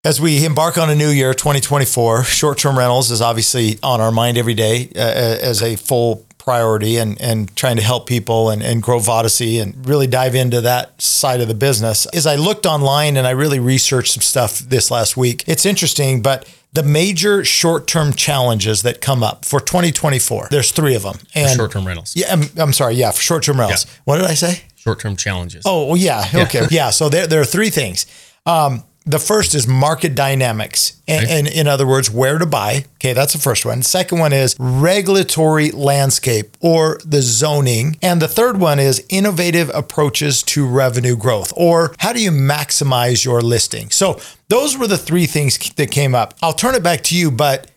as 0.06 0.20
we 0.20 0.46
embark 0.46 0.78
on 0.78 0.90
a 0.90 0.96
new 0.96 1.10
year, 1.10 1.34
2024, 1.34 2.26
short 2.26 2.58
term 2.58 2.78
rentals 2.78 3.10
is 3.10 3.22
obviously 3.22 3.80
on 3.82 4.02
our 4.02 4.12
mind 4.12 4.38
every 4.38 4.54
day 4.54 4.90
uh, 4.96 5.00
as 5.00 5.62
a 5.62 5.78
full 5.78 6.26
priority 6.44 6.98
and, 6.98 7.19
and 7.22 7.56
trying 7.56 7.78
to 7.78 7.81
help 7.81 8.06
people 8.06 8.50
and, 8.50 8.62
and 8.62 8.84
grow 8.84 9.00
Vodyssey 9.00 9.62
and 9.62 9.88
really 9.88 10.07
dive 10.07 10.36
into 10.36 10.60
that 10.62 11.01
side 11.01 11.40
of 11.40 11.48
the 11.48 11.54
business. 11.54 12.06
As 12.07 12.28
I 12.28 12.36
looked 12.36 12.66
online 12.66 13.16
and 13.16 13.25
I 13.25 13.31
really 13.31 13.60
researched 13.60 14.13
some 14.13 14.22
stuff 14.22 14.60
this 14.60 14.92
last 14.92 15.16
week, 15.16 15.44
it's 15.48 15.66
interesting, 15.66 16.22
but 16.22 16.48
the 16.74 16.84
major 16.84 17.45
short 17.45 17.88
term 17.88 18.13
challenges 18.13 18.81
that 18.81 19.00
come 19.00 19.24
up 19.24 19.45
for 19.45 19.60
2024, 19.60 20.50
there's 20.51 20.72
three 20.72 20.95
of 20.95 21.04
them. 21.04 21.16
And 21.34 21.56
short 21.56 21.72
term 21.72 21.88
rentals, 21.88 22.13
yeah, 22.16 22.34
I'm, 22.34 22.44
I'm 22.57 22.74
sorry. 22.74 22.96
Yeah, 22.96 23.12
for 23.12 23.22
short 23.22 23.44
term 23.44 23.60
rentals. 23.60 23.86
Yeah. 23.86 23.92
What 24.04 24.18
did 24.18 24.25
I 24.25 24.34
say? 24.34 24.63
short 24.84 25.00
term 25.00 25.16
challenges. 25.16 25.63
Oh, 25.66 25.96
yeah. 25.96 26.25
Okay. 26.34 26.68
Yeah. 26.69 26.89
So 26.89 27.10
there, 27.10 27.25
there 27.25 27.39
are 27.39 27.46
three 27.46 27.69
things. 27.69 28.06
Um, 28.46 28.84
the 29.06 29.20
first 29.20 29.54
is 29.54 29.68
market 29.68 30.16
dynamics. 30.16 31.02
And, 31.08 31.28
and 31.28 31.48
in 31.48 31.68
other 31.68 31.86
words, 31.86 32.10
where 32.10 32.38
to 32.38 32.46
buy. 32.46 32.86
Okay, 32.96 33.14
that's 33.14 33.34
the 33.34 33.40
first 33.40 33.66
one. 33.66 33.84
Second 33.84 34.20
one 34.20 34.32
is 34.32 34.56
regulatory 34.58 35.72
landscape 35.72 36.56
or 36.62 37.00
the 37.06 37.22
zoning. 37.22 37.98
And 38.01 38.22
the 38.22 38.27
third 38.27 38.60
one 38.60 38.80
is 38.80 39.06
innovative 39.10 39.70
approaches 39.74 40.42
to 40.44 40.66
revenue 40.66 41.18
growth 41.18 41.51
or 41.58 41.94
how 42.00 42.13
do 42.13 42.22
you 42.22 42.32
maximize 42.32 43.25
your 43.25 43.42
listing? 43.42 43.89
So 43.89 44.20
those 44.48 44.77
were 44.77 44.88
the 44.88 44.98
three 44.98 45.25
things 45.25 45.58
that 45.75 45.92
came 45.92 46.16
up. 46.16 46.36
I'll 46.42 46.54
turn 46.54 46.75
it 46.75 46.84
back 46.84 47.01
to 47.04 47.18
you, 47.18 47.32
but 47.32 47.70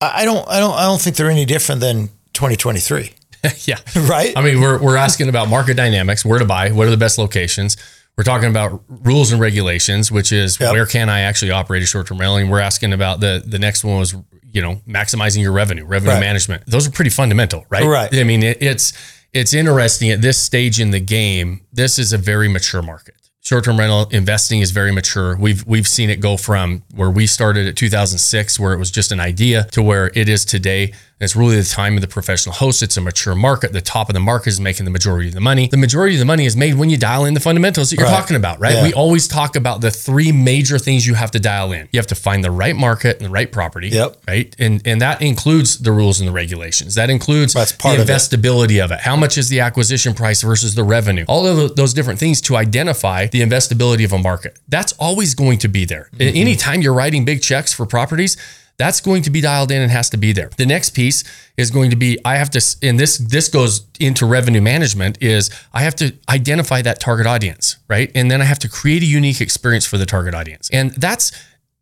I 0.00 0.22
I 0.22 0.24
don't 0.24 0.48
I 0.48 0.58
don't 0.58 0.74
I 0.74 0.82
don't 0.82 1.00
think 1.00 1.16
they're 1.16 1.30
any 1.30 1.44
different 1.44 1.80
than 1.80 2.08
2023. 2.32 3.12
yeah. 3.64 3.78
Right? 3.94 4.36
I 4.36 4.42
mean, 4.42 4.60
we're, 4.60 4.78
we're 4.78 4.96
asking 4.96 5.28
about 5.28 5.48
market 5.48 5.76
dynamics, 5.76 6.24
where 6.24 6.38
to 6.38 6.44
buy, 6.44 6.70
what 6.70 6.86
are 6.86 6.90
the 6.90 6.96
best 6.96 7.18
locations. 7.18 7.76
We're 8.16 8.24
talking 8.24 8.48
about 8.48 8.82
rules 8.88 9.30
and 9.30 9.38
regulations, 9.40 10.10
which 10.10 10.32
is 10.32 10.58
Yep. 10.58 10.72
where 10.72 10.86
can 10.86 11.10
I 11.10 11.20
actually 11.20 11.50
operate 11.50 11.82
a 11.82 11.86
short 11.86 12.06
term 12.06 12.18
rental. 12.18 12.36
And 12.38 12.50
we're 12.50 12.60
asking 12.60 12.94
about 12.94 13.20
the 13.20 13.42
the 13.46 13.58
next 13.58 13.84
one 13.84 13.98
was 13.98 14.14
you 14.52 14.62
know 14.62 14.80
maximizing 14.88 15.42
your 15.42 15.52
revenue, 15.52 15.84
revenue 15.84 16.12
Right. 16.14 16.20
management. 16.20 16.62
Those 16.66 16.86
are 16.88 16.90
pretty 16.90 17.10
fundamental, 17.10 17.66
right? 17.68 17.84
Right. 17.84 18.14
I 18.14 18.24
mean, 18.24 18.42
it, 18.42 18.56
it's 18.62 18.94
it's 19.34 19.52
interesting 19.52 20.10
at 20.10 20.22
this 20.22 20.38
stage 20.38 20.80
in 20.80 20.92
the 20.92 21.00
game. 21.00 21.60
This 21.74 21.98
is 21.98 22.14
a 22.14 22.18
very 22.18 22.48
mature 22.48 22.80
market. 22.80 23.14
Short-term 23.42 23.78
rental 23.78 24.06
investing 24.10 24.60
is 24.60 24.70
very 24.70 24.92
mature. 24.92 25.36
We've 25.36 25.62
we've 25.66 25.86
seen 25.86 26.08
it 26.08 26.18
go 26.20 26.38
from 26.38 26.84
where 26.94 27.10
we 27.10 27.26
started 27.26 27.66
at 27.68 27.76
2006, 27.76 28.58
where 28.58 28.72
it 28.72 28.78
was 28.78 28.90
just 28.90 29.12
an 29.12 29.20
idea, 29.20 29.64
to 29.72 29.82
where 29.82 30.10
it 30.14 30.28
is 30.30 30.46
today. 30.46 30.94
It's 31.18 31.34
really 31.34 31.56
the 31.56 31.64
time 31.64 31.94
of 31.94 32.02
the 32.02 32.08
professional 32.08 32.54
host. 32.54 32.82
It's 32.82 32.98
a 32.98 33.00
mature 33.00 33.34
market. 33.34 33.72
The 33.72 33.80
top 33.80 34.10
of 34.10 34.12
the 34.14 34.20
market 34.20 34.48
is 34.50 34.60
making 34.60 34.84
the 34.84 34.90
majority 34.90 35.28
of 35.28 35.34
the 35.34 35.40
money. 35.40 35.66
The 35.66 35.78
majority 35.78 36.14
of 36.16 36.18
the 36.18 36.26
money 36.26 36.44
is 36.44 36.54
made 36.58 36.74
when 36.74 36.90
you 36.90 36.98
dial 36.98 37.24
in 37.24 37.32
the 37.32 37.40
fundamentals 37.40 37.88
that 37.88 37.96
you're 37.96 38.04
Right. 38.06 38.14
talking 38.14 38.36
about, 38.36 38.60
right? 38.60 38.74
Yeah. 38.74 38.82
We 38.82 38.92
always 38.92 39.26
talk 39.26 39.56
about 39.56 39.80
the 39.80 39.90
three 39.90 40.30
major 40.30 40.78
things 40.78 41.06
you 41.06 41.14
have 41.14 41.30
to 41.30 41.40
dial 41.40 41.72
in. 41.72 41.88
You 41.90 41.98
have 41.98 42.06
to 42.08 42.14
find 42.14 42.44
the 42.44 42.50
right 42.50 42.76
market 42.76 43.16
and 43.16 43.24
the 43.24 43.30
right 43.30 43.50
property, 43.50 43.88
Yep. 43.88 44.16
right? 44.28 44.54
And 44.58 44.82
and 44.84 45.00
that 45.00 45.22
includes 45.22 45.78
the 45.78 45.90
rules 45.90 46.20
and 46.20 46.28
the 46.28 46.32
regulations. 46.32 46.96
That 46.96 47.08
includes 47.08 47.54
That's 47.54 47.72
part 47.72 47.96
the 47.96 48.02
of 48.02 48.10
it. 48.10 48.12
investability 48.12 48.84
of 48.84 48.92
it. 48.92 49.00
How 49.00 49.16
much 49.16 49.38
is 49.38 49.48
the 49.48 49.60
acquisition 49.60 50.12
price 50.12 50.42
versus 50.42 50.74
the 50.74 50.84
revenue? 50.84 51.24
All 51.28 51.46
of 51.46 51.76
those 51.76 51.94
different 51.94 52.18
things 52.20 52.42
to 52.42 52.56
identify 52.56 53.26
the 53.28 53.40
investability 53.40 54.04
of 54.04 54.12
a 54.12 54.18
market. 54.18 54.58
That's 54.68 54.92
always 54.98 55.34
going 55.34 55.60
to 55.60 55.68
be 55.68 55.86
there. 55.86 56.10
Mm-hmm. 56.14 56.36
Anytime 56.36 56.82
you're 56.82 56.92
writing 56.92 57.24
big 57.24 57.40
checks 57.40 57.72
for 57.72 57.86
properties, 57.86 58.36
that's 58.78 59.00
going 59.00 59.22
to 59.22 59.30
be 59.30 59.40
dialed 59.40 59.70
in 59.70 59.80
and 59.80 59.90
has 59.90 60.10
to 60.10 60.16
be 60.16 60.32
there. 60.32 60.50
The 60.56 60.66
next 60.66 60.90
piece 60.90 61.24
is 61.56 61.70
going 61.70 61.90
to 61.90 61.96
be 61.96 62.18
I 62.24 62.36
have 62.36 62.50
to 62.50 62.76
and 62.82 63.00
this 63.00 63.18
this 63.18 63.48
goes 63.48 63.86
into 63.98 64.26
revenue 64.26 64.60
management 64.60 65.22
is 65.22 65.50
I 65.72 65.82
have 65.82 65.94
to 65.96 66.14
identify 66.28 66.82
that 66.82 67.00
target 67.00 67.26
audience, 67.26 67.76
right? 67.88 68.10
And 68.14 68.30
then 68.30 68.42
I 68.42 68.44
have 68.44 68.58
to 68.60 68.68
create 68.68 69.02
a 69.02 69.06
unique 69.06 69.40
experience 69.40 69.86
for 69.86 69.98
the 69.98 70.06
target 70.06 70.34
audience. 70.34 70.68
And 70.72 70.92
that's 70.92 71.32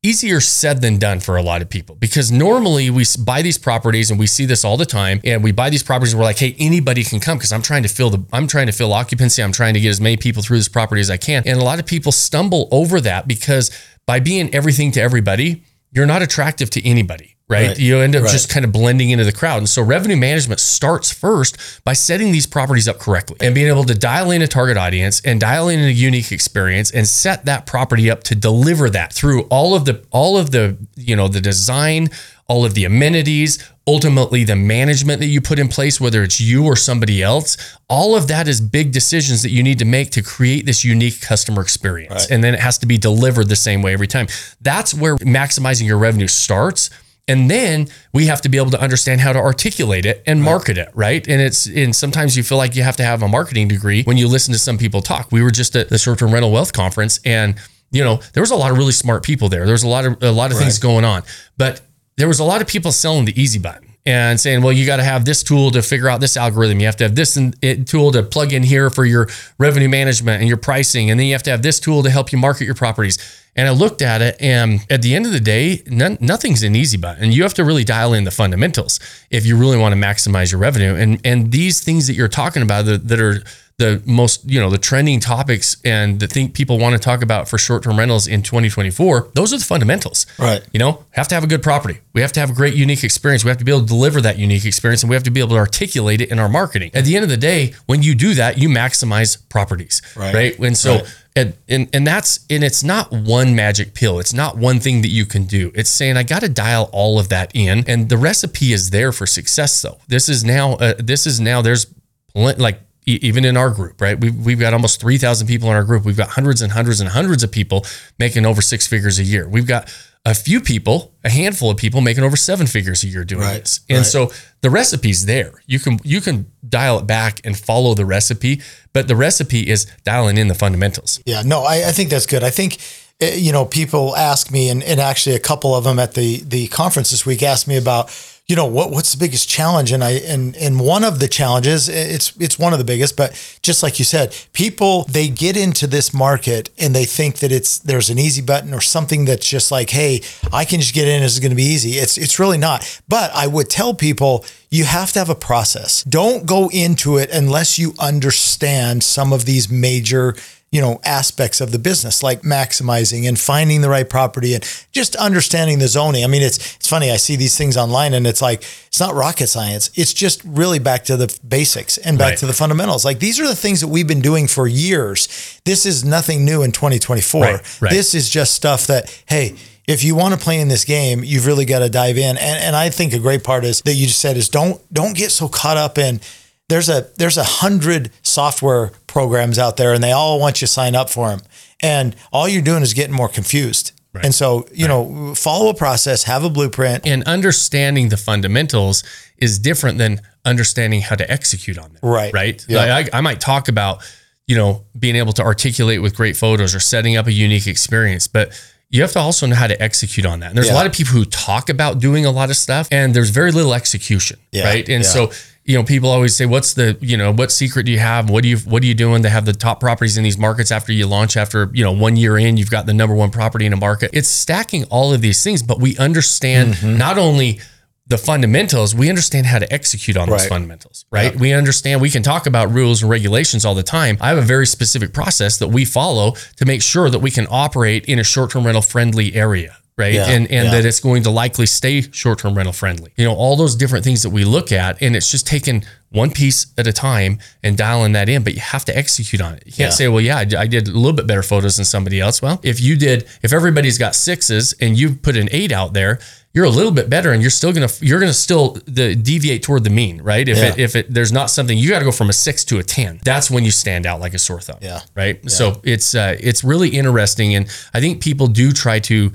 easier 0.04 0.38
said 0.38 0.82
than 0.82 0.98
done 0.98 1.18
for 1.18 1.36
a 1.36 1.42
lot 1.42 1.62
of 1.62 1.70
people 1.70 1.94
because 1.94 2.30
normally 2.30 2.90
we 2.90 3.04
buy 3.24 3.40
these 3.40 3.56
properties 3.56 4.10
and 4.10 4.20
we 4.20 4.26
see 4.26 4.44
this 4.44 4.62
all 4.62 4.76
the 4.76 4.84
time 4.84 5.18
and 5.24 5.42
we 5.42 5.50
buy 5.50 5.70
these 5.70 5.82
properties 5.82 6.12
and 6.12 6.20
we're 6.20 6.26
like 6.26 6.38
hey 6.38 6.54
anybody 6.58 7.02
can 7.02 7.18
come 7.18 7.38
because 7.38 7.54
i'm 7.54 7.62
trying 7.62 7.82
to 7.82 7.88
fill 7.88 8.10
the 8.10 8.22
i'm 8.30 8.46
trying 8.46 8.66
to 8.66 8.72
fill 8.72 8.92
occupancy 8.92 9.42
i'm 9.42 9.50
trying 9.50 9.72
to 9.72 9.80
get 9.80 9.88
as 9.88 10.02
many 10.02 10.18
people 10.18 10.42
through 10.42 10.58
this 10.58 10.68
property 10.68 11.00
as 11.00 11.08
i 11.08 11.16
can 11.16 11.42
and 11.46 11.58
a 11.58 11.64
lot 11.64 11.78
of 11.78 11.86
people 11.86 12.12
stumble 12.12 12.68
over 12.70 13.00
that 13.00 13.26
because 13.26 13.70
by 14.04 14.20
being 14.20 14.54
everything 14.54 14.92
to 14.92 15.00
everybody 15.00 15.64
you're 15.94 16.06
not 16.06 16.22
attractive 16.22 16.68
to 16.70 16.86
anybody 16.86 17.36
right, 17.48 17.68
Right. 17.68 17.78
you 17.78 17.98
end 18.00 18.16
up 18.16 18.22
Right. 18.24 18.32
just 18.32 18.48
kind 18.48 18.64
of 18.64 18.72
blending 18.72 19.10
into 19.10 19.24
the 19.24 19.32
crowd 19.32 19.58
and 19.58 19.68
so 19.68 19.82
revenue 19.82 20.16
management 20.16 20.60
starts 20.60 21.10
first 21.10 21.56
by 21.84 21.92
setting 21.92 22.32
these 22.32 22.46
properties 22.46 22.88
up 22.88 22.98
correctly 22.98 23.36
and 23.40 23.54
being 23.54 23.68
able 23.68 23.84
to 23.84 23.94
dial 23.94 24.30
in 24.30 24.42
a 24.42 24.46
target 24.48 24.76
audience 24.76 25.20
and 25.24 25.40
dial 25.40 25.68
in 25.68 25.78
a 25.80 25.88
unique 25.90 26.32
experience 26.32 26.90
and 26.90 27.06
set 27.06 27.44
that 27.44 27.66
property 27.66 28.10
up 28.10 28.22
to 28.24 28.34
deliver 28.34 28.88
that 28.90 29.12
through 29.12 29.42
all 29.50 29.74
of 29.74 29.84
the 29.84 30.02
all 30.10 30.36
of 30.38 30.50
the 30.52 30.76
you 30.96 31.14
know 31.16 31.28
the 31.28 31.40
design 31.40 32.08
all 32.48 32.64
of 32.64 32.74
the 32.74 32.84
amenities 32.84 33.58
ultimately 33.86 34.44
the 34.44 34.56
management 34.56 35.20
that 35.20 35.26
you 35.26 35.40
put 35.40 35.58
in 35.58 35.68
place 35.68 36.00
whether 36.00 36.22
it's 36.22 36.40
you 36.40 36.64
or 36.64 36.76
somebody 36.76 37.22
else 37.22 37.76
all 37.88 38.16
of 38.16 38.28
that 38.28 38.48
is 38.48 38.60
big 38.60 38.92
decisions 38.92 39.42
that 39.42 39.50
you 39.50 39.62
need 39.62 39.78
to 39.78 39.84
make 39.84 40.10
to 40.10 40.22
create 40.22 40.64
this 40.64 40.84
unique 40.84 41.20
customer 41.20 41.60
experience 41.60 42.30
and 42.30 42.42
then 42.42 42.54
it 42.54 42.60
has 42.60 42.78
to 42.78 42.86
be 42.86 42.96
delivered 42.96 43.48
the 43.48 43.56
same 43.56 43.82
way 43.82 43.92
every 43.92 44.06
time 44.06 44.26
that's 44.60 44.94
where 44.94 45.16
maximizing 45.16 45.86
your 45.86 45.98
revenue 45.98 46.28
starts 46.28 46.90
and 47.26 47.50
then 47.50 47.88
we 48.12 48.26
have 48.26 48.42
to 48.42 48.48
be 48.48 48.58
able 48.58 48.70
to 48.70 48.80
understand 48.80 49.20
how 49.20 49.32
to 49.32 49.38
articulate 49.38 50.04
it 50.04 50.22
and 50.26 50.42
market 50.42 50.76
it, 50.76 50.90
right? 50.94 51.26
And 51.26 51.40
it's 51.40 51.66
and 51.66 51.96
sometimes 51.96 52.36
you 52.36 52.42
feel 52.42 52.58
like 52.58 52.76
you 52.76 52.82
have 52.82 52.96
to 52.96 53.02
have 53.02 53.22
a 53.22 53.28
marketing 53.28 53.66
degree 53.68 54.02
when 54.02 54.18
you 54.18 54.28
listen 54.28 54.52
to 54.52 54.58
some 54.58 54.76
people 54.76 55.00
talk. 55.00 55.32
We 55.32 55.42
were 55.42 55.50
just 55.50 55.74
at 55.74 55.88
the 55.88 55.96
short-term 55.96 56.32
rental 56.32 56.52
wealth 56.52 56.72
conference 56.72 57.20
and 57.24 57.54
you 57.90 58.02
know, 58.02 58.20
there 58.32 58.42
was 58.42 58.50
a 58.50 58.56
lot 58.56 58.72
of 58.72 58.76
really 58.76 58.92
smart 58.92 59.22
people 59.22 59.48
there. 59.48 59.64
There 59.64 59.72
was 59.72 59.84
a 59.84 59.88
lot 59.88 60.04
of 60.04 60.22
a 60.22 60.32
lot 60.32 60.52
of 60.52 60.58
things 60.58 60.78
going 60.78 61.04
on. 61.04 61.22
But 61.56 61.80
there 62.16 62.28
was 62.28 62.40
a 62.40 62.44
lot 62.44 62.61
of 62.61 62.68
people 62.68 62.92
selling 62.92 63.25
the 63.25 63.40
easy 63.40 63.59
button 63.59 63.94
and 64.06 64.38
saying, 64.38 64.62
well, 64.62 64.73
you 64.73 64.85
got 64.85 64.97
to 64.97 65.04
have 65.04 65.25
this 65.25 65.42
tool 65.42 65.71
to 65.71 65.80
figure 65.80 66.09
out 66.09 66.21
this 66.21 66.37
algorithm. 66.37 66.78
You 66.78 66.87
have 66.87 66.97
to 66.97 67.04
have 67.04 67.14
this 67.14 67.38
tool 67.87 68.12
to 68.12 68.23
plug 68.23 68.52
in 68.52 68.62
here 68.62 68.90
for 68.90 69.04
your 69.04 69.28
revenue 69.59 69.88
management 69.88 70.40
and 70.40 70.49
your 70.49 70.59
pricing. 70.59 71.11
And 71.11 71.18
then 71.18 71.26
you 71.26 71.33
have 71.33 71.42
to 71.44 71.50
have 71.50 71.62
this 71.62 71.80
tool 71.80 72.02
to 72.02 72.11
help 72.11 72.30
you 72.30 72.38
market 72.38 72.66
your 72.66 72.75
properties. 72.75 73.18
And 73.56 73.68
I 73.68 73.71
looked 73.71 74.02
at 74.02 74.21
it, 74.21 74.37
and 74.40 74.85
at 74.90 75.00
the 75.00 75.14
end 75.14 75.26
of 75.26 75.33
the 75.33 75.38
day, 75.38 75.80
none, 75.87 76.18
nothing's 76.21 76.64
an 76.64 76.75
easy 76.75 76.97
button. 76.97 77.30
You 77.30 77.44
have 77.44 77.54
to 77.54 77.64
really 77.64 77.85
dial 77.85 78.12
in 78.12 78.25
the 78.25 78.33
fundamentals 78.33 78.99
if 79.30 79.47
you 79.47 79.56
really 79.56 79.78
want 79.78 79.94
to 79.94 80.00
maximize 80.00 80.50
your 80.50 80.61
revenue. 80.61 80.97
And 80.97 81.21
and 81.25 81.52
these 81.52 81.80
things 81.80 82.09
that 82.09 82.14
you're 82.14 82.26
talking 82.26 82.62
about 82.62 82.85
that, 82.87 83.06
that 83.06 83.21
are 83.21 83.44
the 83.76 84.00
most, 84.07 84.49
you 84.49 84.61
know, 84.61 84.71
the 84.71 84.78
trending 84.78 85.19
topics 85.19 85.76
and 85.85 86.21
the 86.21 86.28
thing 86.28 86.52
people 86.52 86.78
want 86.78 86.93
to 86.93 86.99
talk 86.99 87.23
about 87.23 87.49
for 87.49 87.59
short-term 87.59 87.99
rentals 87.99 88.28
in 88.28 88.40
2024, 88.43 89.31
those 89.35 89.52
are 89.52 89.59
the 89.59 89.64
fundamentals. 89.64 90.26
Right. 90.38 90.64
You 90.73 90.78
know, 90.78 91.04
have 91.11 91.26
to 91.28 91.35
have 91.35 91.43
a 91.43 91.49
good 91.49 91.62
property. 91.62 91.99
We 92.12 92.21
have 92.21 92.31
to 92.33 92.40
have 92.40 92.50
a 92.50 92.54
great 92.54 92.75
unique 92.75 93.02
experience. 93.02 93.43
We 93.45 93.49
have 93.49 93.59
to 93.59 93.64
be 93.64 93.73
able 93.73 93.81
to 93.81 93.87
deliver 93.87 94.21
that 94.21 94.38
unique 94.38 94.64
experience 94.64 95.02
and 95.02 95.11
we 95.11 95.16
have 95.16 95.25
to 95.25 95.31
be 95.33 95.40
able 95.40 95.50
to 95.50 95.57
articulate 95.57 96.21
it 96.21 96.31
in 96.31 96.38
our 96.38 96.49
marketing. 96.49 96.93
At 96.95 97.04
the 97.04 97.16
end 97.16 97.25
of 97.25 97.31
the 97.31 97.37
day, 97.37 97.75
when 97.87 98.02
you 98.02 98.14
do 98.14 98.35
that, 98.35 98.59
you 98.59 98.69
maximize 98.69 99.37
properties. 99.49 100.02
Right. 100.16 100.33
Right. 100.35 100.59
And 100.61 100.76
so 100.76 100.95
Right. 100.95 101.14
and, 101.35 101.54
and 101.69 101.88
and 101.93 102.07
that's 102.07 102.47
and 102.49 102.62
it's 102.62 102.85
not 102.85 103.11
one 103.11 103.57
magic 103.57 103.93
pill. 103.95 104.21
It's 104.21 104.33
not 104.33 104.57
one 104.57 104.78
thing 104.78 105.02
that 105.02 105.09
you 105.11 105.26
can 105.26 105.47
do. 105.47 105.73
It's 105.75 105.90
saying 105.90 106.16
I 106.16 106.23
got 106.23 106.43
to 106.43 106.49
dial 106.49 106.88
all 106.93 107.19
of 107.19 107.28
that 107.31 107.50
in, 107.54 107.83
and 107.88 108.09
the 108.09 108.16
recipe 108.16 108.73
is 108.73 108.90
there 108.90 109.11
for 109.11 109.26
success. 109.26 109.83
Though 109.83 109.99
this 110.07 110.28
is 110.28 110.45
now 110.45 110.75
uh, 110.75 110.95
this 110.99 111.26
is 111.26 111.40
now 111.40 111.61
there's 111.61 111.88
like 112.37 112.81
even 113.06 113.44
in 113.44 113.56
our 113.56 113.70
group, 113.70 114.00
right? 114.00 114.18
We've 114.18 114.34
we've 114.34 114.61
got 114.61 114.73
almost 114.73 115.00
three 115.00 115.18
thousand 115.18 115.46
people 115.46 115.68
in 115.70 115.76
our 115.76 115.84
group. 115.84 116.04
We've 116.04 116.16
got 116.16 116.28
hundreds 116.30 116.62
and 116.62 116.73
hundreds 116.73 117.00
and 117.00 117.11
hundreds 117.11 117.42
of 117.42 117.50
people 117.52 117.84
making 118.18 118.46
over 118.46 118.62
six 118.62 118.87
figures 118.87 119.18
a 119.18 119.25
year. 119.25 119.49
We've 119.49 119.66
got 119.66 119.92
a 120.26 120.34
few 120.34 120.58
people, 120.61 121.12
a 121.23 121.28
handful 121.28 121.70
of 121.70 121.76
people 121.76 122.00
making 122.00 122.25
over 122.25 122.34
seven 122.37 122.66
figures 122.66 123.04
a 123.04 123.08
year 123.08 123.25
doing 123.25 123.42
Right, 123.42 123.61
this. 123.61 123.80
And 123.90 123.99
right. 123.99 124.06
so 124.06 124.30
the 124.62 124.70
recipe's 124.70 125.26
there. 125.26 125.52
You 125.66 125.78
can 125.78 125.99
you 126.02 126.20
can 126.23 126.50
dial 126.66 126.99
it 126.99 127.06
back 127.06 127.40
and 127.44 127.58
follow 127.58 127.92
the 127.94 128.06
recipe, 128.06 128.62
but 128.94 129.06
the 129.06 129.16
recipe 129.16 129.68
is 129.68 129.84
dialing 130.04 130.38
in 130.38 130.49
the 130.49 130.54
fundamentals. 130.54 131.20
Yeah, 131.26 131.42
no, 131.44 131.64
I, 131.64 131.88
I 131.88 131.92
think 131.92 132.08
that's 132.08 132.26
good. 132.26 132.42
I 132.42 132.49
think 132.50 132.78
eh, 133.20 133.34
you 133.34 133.52
know 133.52 133.66
people 133.66 134.16
ask 134.16 134.50
me, 134.50 134.70
and, 134.70 134.82
and 134.82 134.99
actually 134.99 135.37
a 135.37 135.40
couple 135.40 135.75
of 135.75 135.84
them 135.84 135.99
at 135.99 136.14
the 136.14 136.38
the 136.42 136.68
conference 136.68 137.11
this 137.11 137.26
week 137.26 137.42
asked 137.42 137.68
me 137.68 137.76
about 137.76 138.08
you 138.46 138.56
know 138.56 138.66
what 138.66 138.90
what's 138.90 139.12
the 139.12 139.18
biggest 139.18 139.48
challenge, 139.48 139.90
and 139.90 140.04
I 140.04 140.10
and 140.10 140.54
and 140.56 140.78
one 140.78 141.02
of 141.02 141.18
the 141.18 141.28
challenges 141.28 141.88
it's 141.88 142.36
it's 142.38 142.58
one 142.58 142.74
of 142.74 142.78
the 142.78 142.84
biggest, 142.84 143.16
but 143.16 143.32
just 143.62 143.82
like 143.82 143.98
you 143.98 144.04
said, 144.04 144.36
people 144.52 145.04
they 145.04 145.28
get 145.28 145.56
into 145.56 145.86
this 145.86 146.12
market 146.12 146.68
and 146.78 146.94
they 146.94 147.06
think 147.06 147.36
that 147.36 147.50
it's 147.50 147.78
there's 147.78 148.10
an 148.10 148.18
easy 148.18 148.42
button 148.42 148.74
or 148.74 148.82
something 148.82 149.24
that's 149.24 149.48
just 149.48 149.72
like, 149.72 149.90
hey, 149.90 150.20
I 150.52 150.66
can 150.66 150.80
just 150.80 150.94
get 150.94 151.08
in, 151.08 151.22
is 151.22 151.40
going 151.40 151.50
to 151.50 151.56
be 151.56 151.62
easy. 151.62 151.92
It's 151.92 152.18
it's 152.18 152.38
really 152.38 152.58
not. 152.58 153.00
But 153.08 153.30
I 153.34 153.46
would 153.46 153.70
tell 153.70 153.94
people 153.94 154.44
you 154.70 154.84
have 154.84 155.12
to 155.12 155.20
have 155.20 155.30
a 155.30 155.34
process. 155.34 156.04
Don't 156.04 156.44
go 156.44 156.68
into 156.70 157.16
it 157.16 157.30
unless 157.30 157.78
you 157.78 157.94
understand 157.98 159.04
some 159.04 159.32
of 159.32 159.46
these 159.46 159.70
major 159.70 160.34
you 160.75 160.81
know 160.81 161.00
aspects 161.04 161.61
of 161.61 161.71
the 161.71 161.78
business 161.78 162.21
like 162.23 162.43
maximizing 162.43 163.28
and 163.28 163.38
finding 163.38 163.81
the 163.81 163.88
right 163.88 164.11
property 164.11 164.54
and 164.54 164.62
just 164.90 165.14
understanding 165.16 165.78
the 165.78 165.87
zoning 165.87 166.25
i 166.25 166.26
mean 166.26 166.43
it's 166.43 166.59
it's 166.76 166.88
funny 166.88 167.12
i 167.12 167.16
see 167.16 167.37
these 167.37 167.57
things 167.57 167.76
online 167.76 168.12
and 168.12 168.26
it's 168.26 168.43
like 168.43 168.64
it's 168.88 168.99
not 168.99 169.14
rocket 169.14 169.47
science 169.47 169.90
it's 169.95 170.12
just 170.12 170.43
really 170.45 170.81
back 170.81 171.04
to 171.04 171.16
the 171.16 171.28
basics 171.47 171.97
and 171.99 172.19
back 172.19 172.31
Right. 172.31 172.38
to 172.38 172.47
the 172.47 172.52
fundamentals 172.52 173.04
like 173.04 173.21
these 173.21 173.38
are 173.38 173.47
the 173.47 173.54
things 173.64 173.81
that 173.83 173.88
we've 173.88 174.09
been 174.09 174.21
doing 174.21 174.49
for 174.49 174.66
years 174.66 175.28
this 175.64 175.87
is 175.87 176.04
nothing 176.04 176.45
new 176.45 176.62
in 176.64 176.73
2024 176.73 177.40
Right, 177.40 177.81
right. 177.81 177.90
this 177.93 178.12
is 178.14 178.28
just 178.28 178.54
stuff 178.54 178.88
that 178.88 179.02
hey 179.26 179.54
if 179.87 180.02
you 180.02 180.14
want 180.16 180.33
to 180.33 180.40
play 180.40 180.59
in 180.61 180.69
this 180.69 180.83
game, 180.87 181.23
you've 181.23 181.45
really 181.45 181.66
got 181.66 181.81
to 181.81 181.90
dive 181.90 182.16
in. 182.16 182.38
And 182.38 182.59
and 182.66 182.75
I 182.75 182.88
think 182.88 183.12
a 183.12 183.19
great 183.19 183.45
part 183.45 183.66
is 183.66 183.83
that 183.83 183.93
you 183.93 184.07
just 184.07 184.19
said 184.19 184.38
is 184.38 184.49
don't 184.49 184.81
don't 184.90 185.14
get 185.14 185.31
so 185.31 185.47
caught 185.47 185.76
up 185.76 185.99
in 185.99 186.21
there's 186.68 186.88
a 186.88 187.09
there's 187.16 187.37
a 187.37 187.44
hundred 187.44 188.11
software 188.23 188.92
programs 189.06 189.59
out 189.59 189.76
there 189.76 189.92
and 189.92 190.02
they 190.02 190.12
all 190.12 190.40
want 190.40 190.61
you 190.61 190.66
to 190.66 190.73
sign 190.73 190.94
up 190.94 191.11
for 191.11 191.28
them. 191.28 191.40
And 191.83 192.16
all 192.33 192.49
you're 192.49 192.62
doing 192.62 192.83
is 192.83 192.94
getting 192.94 193.14
more 193.14 193.28
confused. 193.28 193.92
Right. 194.14 194.25
And 194.25 194.35
so, 194.35 194.66
you 194.73 194.87
know, 194.87 195.35
follow 195.35 195.68
a 195.71 195.75
process, 195.75 196.23
have 196.25 196.44
a 196.44 196.50
blueprint. 196.50 197.04
And 197.06 197.25
understanding 197.25 198.11
the 198.11 198.16
fundamentals 198.16 199.02
is 199.38 199.59
different 199.59 199.99
than 199.99 200.21
understanding 200.44 201.00
how 201.00 201.16
to 201.16 201.28
execute 201.30 201.78
on 201.78 201.92
them. 201.92 201.99
Right. 202.02 202.33
Right. 202.33 202.64
Yeah. 202.68 202.85
Like 202.85 203.12
I, 203.12 203.18
I 203.18 203.21
might 203.21 203.40
talk 203.40 203.68
about, 203.68 204.04
you 204.47 204.56
know, 204.56 204.85
being 204.97 205.16
able 205.16 205.33
to 205.33 205.42
articulate 205.42 206.00
with 206.00 206.14
great 206.14 206.37
photos 206.37 206.75
or 206.75 206.80
setting 206.80 207.16
up 207.16 207.26
a 207.26 207.33
unique 207.33 207.66
experience, 207.66 208.28
but 208.28 208.52
you 208.88 209.02
have 209.02 209.11
to 209.12 209.18
also 209.18 209.47
know 209.47 209.56
how 209.56 209.66
to 209.66 209.83
execute 209.83 210.25
on 210.25 210.38
that. 210.40 210.50
And 210.50 210.56
there's 210.56 210.71
a 210.71 210.75
lot 210.75 210.87
of 210.87 210.92
people 210.92 211.12
who 211.14 211.25
talk 211.25 211.68
about 211.68 211.99
doing 211.99 212.25
a 212.25 212.30
lot 212.30 212.50
of 212.50 212.56
stuff 212.56 212.87
and 212.92 213.12
there's 213.14 213.30
very 213.30 213.50
little 213.50 213.75
execution. 213.75 214.38
Yeah. 214.52 214.64
Right. 214.64 214.88
And 214.88 215.02
Yeah. 215.02 215.11
so, 215.11 215.33
you 215.64 215.76
know, 215.76 215.83
people 215.83 216.11
always 216.11 216.37
say, 216.37 216.44
what's 216.44 216.75
the, 216.75 216.99
you 217.00 217.16
know, 217.16 217.33
what 217.33 217.50
secret 217.50 217.85
do 217.87 217.92
you 217.92 217.99
have? 217.99 218.28
What 218.28 218.42
do 218.42 218.49
you, 218.50 218.59
what 218.59 218.83
are 218.83 218.87
you 218.87 218.94
doing 218.94 219.23
to 219.23 219.30
have 219.30 219.47
the 219.47 219.54
top 219.54 219.80
properties 219.80 220.18
in 220.18 220.25
these 220.25 220.37
markets 220.37 220.71
after 220.71 220.92
you 220.92 221.06
launch 221.06 221.37
after, 221.38 221.71
you 221.73 221.83
know, 221.83 221.92
one 221.92 222.16
year 222.16 222.37
in, 222.37 222.59
you've 222.59 222.71
got 222.71 222.85
the 222.85 222.92
number 222.92 223.14
one 223.14 223.30
property 223.30 223.64
in 223.64 223.73
a 223.73 223.76
market. 223.76 224.11
It's 224.12 224.28
stacking 224.28 224.85
all 224.85 225.14
of 225.14 225.23
these 225.23 225.42
things, 225.42 225.62
but 225.62 225.80
we 225.80 225.97
understand 225.97 226.75
Mm-hmm. 226.75 226.99
not 226.99 227.18
only 227.18 227.61
the 228.06 228.18
fundamentals, 228.18 228.94
we 228.94 229.09
understand 229.09 229.47
how 229.47 229.59
to 229.59 229.73
execute 229.73 230.16
on 230.18 230.28
those 230.28 230.47
fundamentals, 230.47 231.06
right? 231.11 231.35
We 231.35 231.54
understand 231.54 232.02
we 232.02 232.11
can 232.11 232.23
talk 232.23 232.47
about 232.47 232.71
rules 232.71 233.00
and 233.02 233.11
regulations 233.11 233.64
all 233.64 233.75
the 233.75 233.83
time. 233.83 234.18
I 234.21 234.28
have 234.28 234.37
a 234.37 234.42
very 234.42 234.66
specific 234.66 235.14
process 235.14 235.56
that 235.59 235.68
we 235.68 235.87
follow 235.87 236.33
to 236.56 236.66
make 236.66 236.83
sure 236.83 237.09
that 237.09 237.21
we 237.21 237.30
can 237.30 237.47
operate 237.50 238.04
in 238.04 238.18
a 238.18 238.25
short-term 238.25 238.64
rental 238.64 238.83
friendly 238.83 239.35
area. 239.35 239.76
Right. 239.96 240.14
Yeah, 240.14 240.28
and 240.28 240.50
and 240.50 240.64
yeah. 240.66 240.70
that 240.72 240.84
it's 240.84 240.98
going 240.98 241.22
to 241.22 241.30
likely 241.30 241.66
stay 241.66 242.00
short-term 242.00 242.56
rental 242.56 242.72
friendly. 242.72 243.12
You 243.16 243.24
know, 243.26 243.34
all 243.34 243.54
those 243.56 243.76
different 243.76 244.04
things 244.04 244.24
that 244.24 244.30
we 244.30 244.44
look 244.44 244.72
at, 244.72 245.00
and 245.00 245.14
it's 245.14 245.30
just 245.30 245.46
taking 245.46 245.84
one 246.10 246.30
piece 246.32 246.66
at 246.76 246.86
a 246.88 246.92
time 246.92 247.38
and 247.62 247.76
dialing 247.76 248.12
that 248.12 248.28
in, 248.28 248.42
but 248.42 248.54
you 248.54 248.60
have 248.60 248.84
to 248.86 248.96
execute 248.96 249.40
on 249.40 249.54
it. 249.54 249.62
You 249.66 249.72
can't 249.72 249.90
Yeah. 249.90 249.96
say, 249.96 250.08
well, 250.08 250.20
yeah, 250.20 250.38
I 250.38 250.44
did 250.66 250.88
a 250.88 250.92
little 250.92 251.12
bit 251.12 251.26
better 251.26 251.42
photos 251.42 251.76
than 251.76 251.84
somebody 251.84 252.20
else. 252.20 252.40
Well, 252.42 252.60
if 252.62 252.80
you 252.80 252.96
did, 252.96 253.26
if 253.42 253.52
everybody's 253.52 253.98
got 253.98 254.14
sixes 254.16 254.74
and 254.80 254.96
you 254.98 255.14
put 255.14 255.36
an 255.36 255.48
eight 255.52 255.70
out 255.72 255.92
there, 255.92 256.18
you're 256.52 256.64
a 256.64 256.70
little 256.70 256.92
bit 256.92 257.10
better 257.10 257.32
and 257.32 257.42
you're 257.42 257.50
still 257.50 257.72
gonna 257.72 257.88
you're 258.00 258.20
gonna 258.20 258.32
still 258.32 258.78
the 258.86 259.16
deviate 259.16 259.64
toward 259.64 259.82
the 259.82 259.90
mean, 259.90 260.22
right? 260.22 260.48
If 260.48 260.58
it 260.58 260.78
if 260.78 260.94
it 260.94 261.12
there's 261.12 261.32
not 261.32 261.50
something 261.50 261.76
you 261.76 261.90
got 261.90 261.98
to 261.98 262.04
go 262.04 262.12
from 262.12 262.30
a 262.30 262.32
six 262.32 262.64
to 262.66 262.78
a 262.78 262.84
ten. 262.84 263.18
That's 263.24 263.50
when 263.50 263.64
you 263.64 263.72
stand 263.72 264.06
out 264.06 264.20
like 264.20 264.34
a 264.34 264.38
sore 264.38 264.60
thumb. 264.60 264.78
Yeah. 264.80 265.00
Right. 265.16 265.50
So 265.50 265.80
it's 265.82 266.14
uh, 266.14 266.36
it's 266.38 266.62
really 266.62 266.90
interesting, 266.90 267.56
and 267.56 267.66
I 267.92 268.00
think 268.00 268.22
people 268.22 268.46
do 268.46 268.72
try 268.72 268.98
to. 269.00 269.32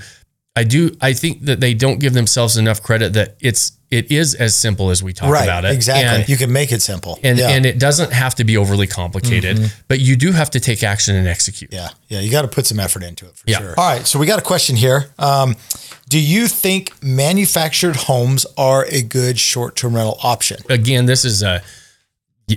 I 0.55 0.63
do. 0.63 0.95
I 0.99 1.13
think 1.13 1.45
that 1.45 1.59
they 1.59 1.73
don't 1.73 1.99
give 1.99 2.13
themselves 2.13 2.57
enough 2.57 2.81
credit 2.83 3.13
that 3.13 3.35
it's 3.39 3.73
it 3.91 4.11
is 4.11 4.35
as 4.35 4.53
simple 4.53 4.89
as 4.91 5.01
we 5.01 5.13
talk 5.13 5.29
Right. 5.31 5.43
about 5.45 5.65
it. 5.65 5.71
Exactly. 5.73 6.19
And, 6.21 6.29
you 6.29 6.37
can 6.37 6.51
make 6.51 6.71
it 6.71 6.79
simple. 6.81 7.17
and, 7.23 7.39
yeah. 7.39 7.49
and 7.49 7.65
it 7.65 7.79
doesn't 7.79 8.11
have 8.13 8.35
to 8.35 8.43
be 8.43 8.55
overly 8.55 8.85
complicated, 8.85 9.71
but 9.87 9.99
you 9.99 10.15
do 10.15 10.31
have 10.31 10.51
to 10.51 10.59
take 10.59 10.83
action 10.83 11.15
and 11.15 11.27
execute. 11.27 11.73
Yeah, 11.73 11.89
yeah, 12.07 12.19
you 12.19 12.29
got 12.29 12.43
to 12.43 12.47
put 12.47 12.67
some 12.67 12.79
effort 12.79 13.01
into 13.03 13.25
it 13.25 13.35
for 13.35 13.49
Yeah. 13.49 13.57
sure. 13.59 13.73
All 13.77 13.89
right, 13.95 14.05
so 14.05 14.19
we 14.19 14.27
got 14.27 14.37
a 14.37 14.43
question 14.43 14.75
here. 14.75 15.09
Um, 15.17 15.55
do 16.07 16.19
you 16.19 16.47
think 16.47 16.91
manufactured 17.01 17.95
homes 17.95 18.45
are 18.57 18.85
a 18.91 19.01
good 19.01 19.39
short-term 19.39 19.95
rental 19.95 20.19
option? 20.21 20.57
again, 20.69 21.05
this 21.07 21.25
is 21.25 21.41
a 21.41 21.63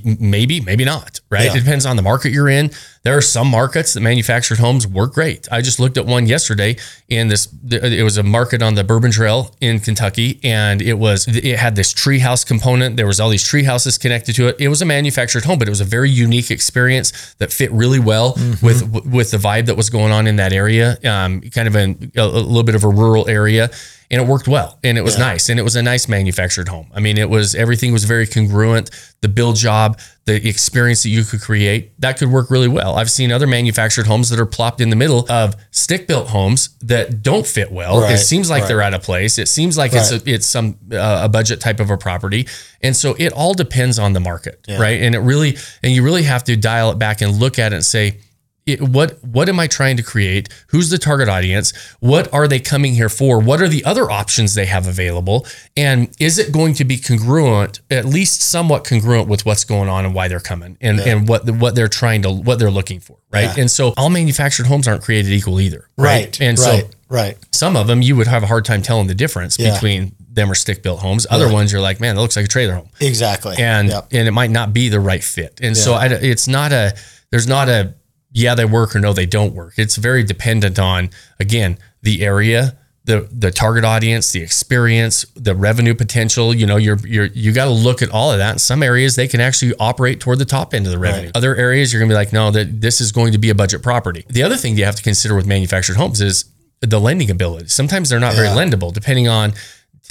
maybe, 0.05 0.61
maybe 0.61 0.85
not, 0.85 1.21
right? 1.31 1.45
Yeah. 1.47 1.53
It 1.57 1.61
depends 1.61 1.87
on 1.87 1.97
the 1.97 2.03
market 2.03 2.33
you're 2.33 2.49
in. 2.49 2.71
There 3.05 3.17
are 3.17 3.21
some 3.23 3.49
markets 3.49 3.95
that 3.95 4.01
manufactured 4.01 4.59
homes 4.59 4.87
work 4.87 5.15
great. 5.15 5.49
I 5.51 5.61
just 5.61 5.81
looked 5.81 5.97
at 5.97 6.07
one 6.07 6.27
yesterday 6.27 6.77
in 7.09 7.27
this. 7.27 7.49
It 7.69 8.05
was 8.05 8.17
a 8.17 8.23
market 8.23 8.63
on 8.63 8.77
the 8.77 8.85
Bourbon 8.85 9.11
Trail 9.11 9.55
in 9.61 9.81
Kentucky, 9.81 10.39
and 10.45 10.81
it 10.81 10.95
was 10.95 11.27
it 11.27 11.59
had 11.59 11.75
this 11.75 11.93
treehouse 11.93 12.47
component. 12.47 12.97
There 12.97 13.07
was 13.09 13.19
all 13.19 13.29
these 13.29 13.43
tree 13.45 13.65
houses 13.65 13.99
connected 13.99 14.37
to 14.37 14.49
it. 14.49 14.57
It 14.61 14.69
was 14.69 14.83
a 14.83 14.87
manufactured 14.87 15.45
home, 15.45 15.59
but 15.59 15.67
it 15.67 15.73
was 15.73 15.81
a 15.81 15.85
very 15.85 16.11
unique 16.11 16.51
experience 16.53 17.35
that 17.39 17.53
fit 17.53 17.73
really 17.73 17.99
well 18.01 18.35
Mm-hmm. 18.35 18.65
with 18.65 19.05
with 19.05 19.31
the 19.33 19.37
vibe 19.37 19.67
that 19.67 19.77
was 19.77 19.91
going 19.91 20.13
on 20.13 20.27
in 20.29 20.37
that 20.37 20.53
area. 20.53 20.97
Um, 21.05 21.41
kind 21.41 21.67
of 21.67 21.75
in 21.75 22.13
a, 22.17 22.21
a 22.23 22.27
little 22.27 22.63
bit 22.63 22.75
of 22.77 22.85
a 22.85 22.89
rural 22.89 23.29
area, 23.29 23.69
and 24.11 24.21
it 24.21 24.27
worked 24.29 24.47
well, 24.47 24.79
and 24.85 24.97
it 24.97 25.03
was 25.03 25.19
nice, 25.19 25.49
and 25.49 25.59
it 25.59 25.63
was 25.65 25.75
a 25.77 25.83
nice 25.83 26.09
manufactured 26.09 26.69
home. 26.69 26.87
I 26.95 27.01
mean, 27.01 27.19
it 27.19 27.29
was 27.29 27.55
everything 27.55 27.93
was 27.93 28.05
very 28.05 28.27
congruent. 28.27 28.91
The 29.23 29.29
build 29.29 29.57
job, 29.57 29.99
the 30.25 30.49
experience 30.49 31.03
that 31.03 31.09
you 31.09 31.25
could 31.25 31.41
create, 31.41 32.01
that 32.01 32.17
could 32.17 32.31
work 32.31 32.51
really 32.51 32.69
well. 32.69 32.95
I've 32.97 33.11
seen 33.11 33.33
other 33.33 33.47
manufactured 33.47 34.07
homes 34.07 34.31
that 34.31 34.39
are 34.39 34.47
plopped 34.47 34.81
in 34.81 34.91
the 34.91 34.97
middle 34.97 35.27
of 35.29 35.57
stick 35.73 36.07
built 36.07 36.29
homes 36.29 36.71
that 36.83 37.23
don't 37.23 37.45
fit 37.47 37.73
well. 37.73 38.01
Right, 38.03 38.15
it 38.15 38.19
seems 38.19 38.49
like 38.49 38.63
right. 38.63 38.69
they're 38.69 38.83
out 38.83 38.95
of 38.95 39.03
place. 39.03 39.39
It 39.39 39.49
seems 39.49 39.77
like 39.77 39.93
it's 39.93 40.13
a, 40.13 40.23
it's 40.25 40.47
some 40.47 40.79
uh, 40.93 41.23
a 41.25 41.29
budget 41.29 41.61
type 41.61 41.81
of 41.81 41.91
a 41.91 41.97
property, 41.97 42.47
and 42.81 42.97
so 42.97 43.17
it 43.19 43.33
all 43.33 43.55
depends 43.55 43.99
on 43.99 44.13
the 44.13 44.21
market, 44.21 44.65
right? 44.69 45.01
And 45.01 45.15
it 45.15 45.21
really 45.21 45.57
and 45.83 45.93
you 45.93 46.05
really 46.05 46.23
have 46.23 46.45
to 46.45 46.57
dial 46.57 46.93
it 46.93 46.99
back 46.99 47.21
and 47.21 47.39
look 47.39 47.59
at 47.59 47.73
it 47.73 47.77
and 47.77 47.85
say. 47.85 48.19
It, 48.65 48.81
what 48.81 49.23
what 49.25 49.49
am 49.49 49.59
I 49.59 49.67
trying 49.67 49.97
to 49.97 50.05
create? 50.05 50.49
Who's 50.69 50.89
the 50.91 50.99
target 50.99 51.29
audience? 51.29 51.73
What 51.99 52.33
are 52.33 52.47
they 52.47 52.61
coming 52.61 52.95
here 52.95 53.09
for? 53.09 53.41
What 53.41 53.61
are 53.61 53.67
the 53.67 53.85
other 53.85 54.09
options 54.09 54.55
they 54.55 54.67
have 54.67 54.87
available? 54.87 55.47
And 55.77 56.15
is 56.21 56.39
it 56.39 56.53
going 56.53 56.75
to 56.75 56.85
be 56.85 56.97
congruent, 56.97 57.81
at 57.91 58.05
least 58.05 58.41
somewhat 58.41 58.85
congruent 58.87 59.27
with 59.29 59.45
what's 59.45 59.65
going 59.65 59.89
on 59.89 60.05
and 60.05 60.15
why 60.15 60.29
they're 60.29 60.39
coming 60.39 60.79
and, 60.81 61.01
and 61.01 61.29
what 61.29 61.51
what 61.51 61.75
they're 61.75 61.89
trying 61.89 62.23
to 62.23 62.31
what 62.31 62.61
they're 62.61 62.71
looking 62.71 63.01
for, 63.01 63.17
right? 63.33 63.45
Yeah. 63.57 63.63
And 63.63 63.71
so 63.71 63.95
all 63.97 64.11
manufactured 64.11 64.67
homes 64.67 64.87
aren't 64.87 65.03
created 65.03 65.33
equal 65.33 65.61
either, 65.61 65.89
Right. 65.97 66.27
right? 66.27 66.41
And 66.41 66.57
right. 66.61 66.83
so 66.83 66.91
right. 67.09 67.37
some 67.51 67.75
of 67.77 67.89
them 67.89 68.01
you 68.01 68.15
would 68.15 68.29
have 68.29 68.45
a 68.45 68.47
hard 68.47 68.65
time 68.65 68.81
telling 68.83 69.09
the 69.09 69.15
difference 69.17 69.59
Yeah. 69.59 69.73
between 69.75 70.15
them 70.31 70.49
or 70.51 70.55
stick 70.55 70.85
built 70.85 71.01
homes. 71.01 71.27
Other 71.31 71.53
ones 71.53 71.73
you're 71.73 71.81
like, 71.83 72.01
man, 72.01 72.15
that 72.15 72.21
looks 72.23 72.37
like 72.37 72.45
a 72.45 72.49
trailer 72.49 72.75
home, 72.75 72.89
Exactly. 73.01 73.57
and 73.59 73.89
Yep. 73.89 74.09
and 74.13 74.29
it 74.29 74.33
might 74.33 74.51
not 74.53 74.73
be 74.73 74.89
the 74.89 75.01
right 75.01 75.25
fit. 75.25 75.59
And 75.61 75.77
so 75.77 75.95
I, 75.95 76.07
it's 76.07 76.47
not 76.47 76.71
a 76.73 76.95
there's 77.33 77.49
not 77.49 77.69
a 77.69 77.95
yeah 78.33 78.55
they 78.55 78.65
work 78.65 78.95
or 78.97 79.01
no 79.01 79.13
they 79.13 79.27
don't 79.27 79.55
work. 79.55 79.75
It's 79.77 79.97
very 79.97 80.23
dependent 80.23 80.79
on 80.79 81.11
again 81.39 81.79
the 82.03 82.25
area. 82.25 82.77
The, 83.05 83.29
the 83.33 83.51
target 83.51 83.85
audience, 83.85 84.31
the 84.31 84.43
experience, 84.43 85.27
the 85.35 85.57
revenue 85.57 85.93
potential, 85.93 86.55
you 86.55 86.67
know, 86.67 86.77
you're 86.77 86.99
you're 87.05 87.25
you 87.25 87.51
got 87.53 87.65
to 87.65 87.73
look 87.73 88.01
at 88.01 88.11
all 88.11 88.31
of 88.31 88.39
that. 88.39 88.53
In 88.53 88.59
some 88.61 88.81
areas, 88.81 89.17
they 89.17 89.27
can 89.27 89.41
actually 89.41 89.75
operate 89.81 90.21
toward 90.21 90.39
the 90.39 90.45
top 90.45 90.73
end 90.73 90.87
of 90.87 90.93
the 90.93 91.01
revenue. 91.01 91.33
Other 91.35 91.57
areas, 91.57 91.93
you're 91.93 91.99
gonna 91.99 92.11
be 92.11 92.15
like, 92.15 92.33
no, 92.33 92.53
that 92.53 92.81
this 92.81 93.01
is 93.01 93.11
going 93.11 93.33
to 93.33 93.39
be 93.39 93.51
a 93.51 93.57
budget 93.57 93.83
property. 93.83 94.25
The 94.29 94.45
other 94.45 94.57
thing 94.57 94.79
you 94.79 94.85
have 94.85 94.95
to 94.95 95.03
consider 95.03 95.35
with 95.35 95.47
manufactured 95.49 95.97
homes 95.97 96.21
is 96.21 96.45
the 96.81 97.01
lending 97.01 97.29
ability. 97.29 97.69
Sometimes 97.69 98.09
they're 98.09 98.21
not 98.21 98.35
very 98.35 98.49
lendable, 98.49 98.93
depending 98.93 99.27
on 99.27 99.53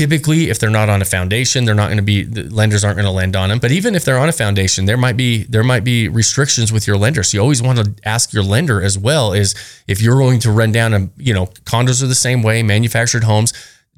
typically 0.02 0.50
if 0.50 0.58
they're 0.58 0.72
not 0.72 0.90
on 0.90 1.00
a 1.00 1.06
foundation, 1.06 1.64
they're 1.64 1.76
not 1.76 1.86
going 1.86 1.98
to 1.98 2.04
be 2.04 2.26
lenders 2.26 2.84
aren't 2.84 2.98
going 2.98 3.06
to 3.06 3.12
lend 3.12 3.36
on 3.36 3.50
them. 3.50 3.60
But 3.60 3.72
even 3.72 3.94
if 3.94 4.04
they're 4.04 4.18
on 4.18 4.30
a 4.30 4.34
foundation, 4.34 4.86
there 4.86 4.98
might 4.98 5.16
be 5.16 5.44
there 5.44 5.64
might 5.64 5.84
be 5.84 6.08
restrictions 6.08 6.74
with 6.74 6.88
your 6.88 6.98
lender. 6.98 7.22
So 7.22 7.38
you 7.38 7.42
always 7.42 7.62
want 7.62 7.78
to 7.78 7.94
ask 8.04 8.34
your 8.34 8.42
lender 8.42 8.82
as 8.82 8.98
well 8.98 9.32
is 9.32 9.54
if 9.88 10.02
you're 10.02 10.18
going 10.18 10.40
to 10.40 10.52
run 10.52 10.72
down 10.72 10.96
a 10.96 11.10
you 11.18 11.36
know 11.36 11.46
condos 11.66 12.02
are 12.02 12.08
the 12.08 12.16
same 12.16 12.42
way, 12.42 12.64
manufactured 12.64 13.26
homes. 13.26 13.54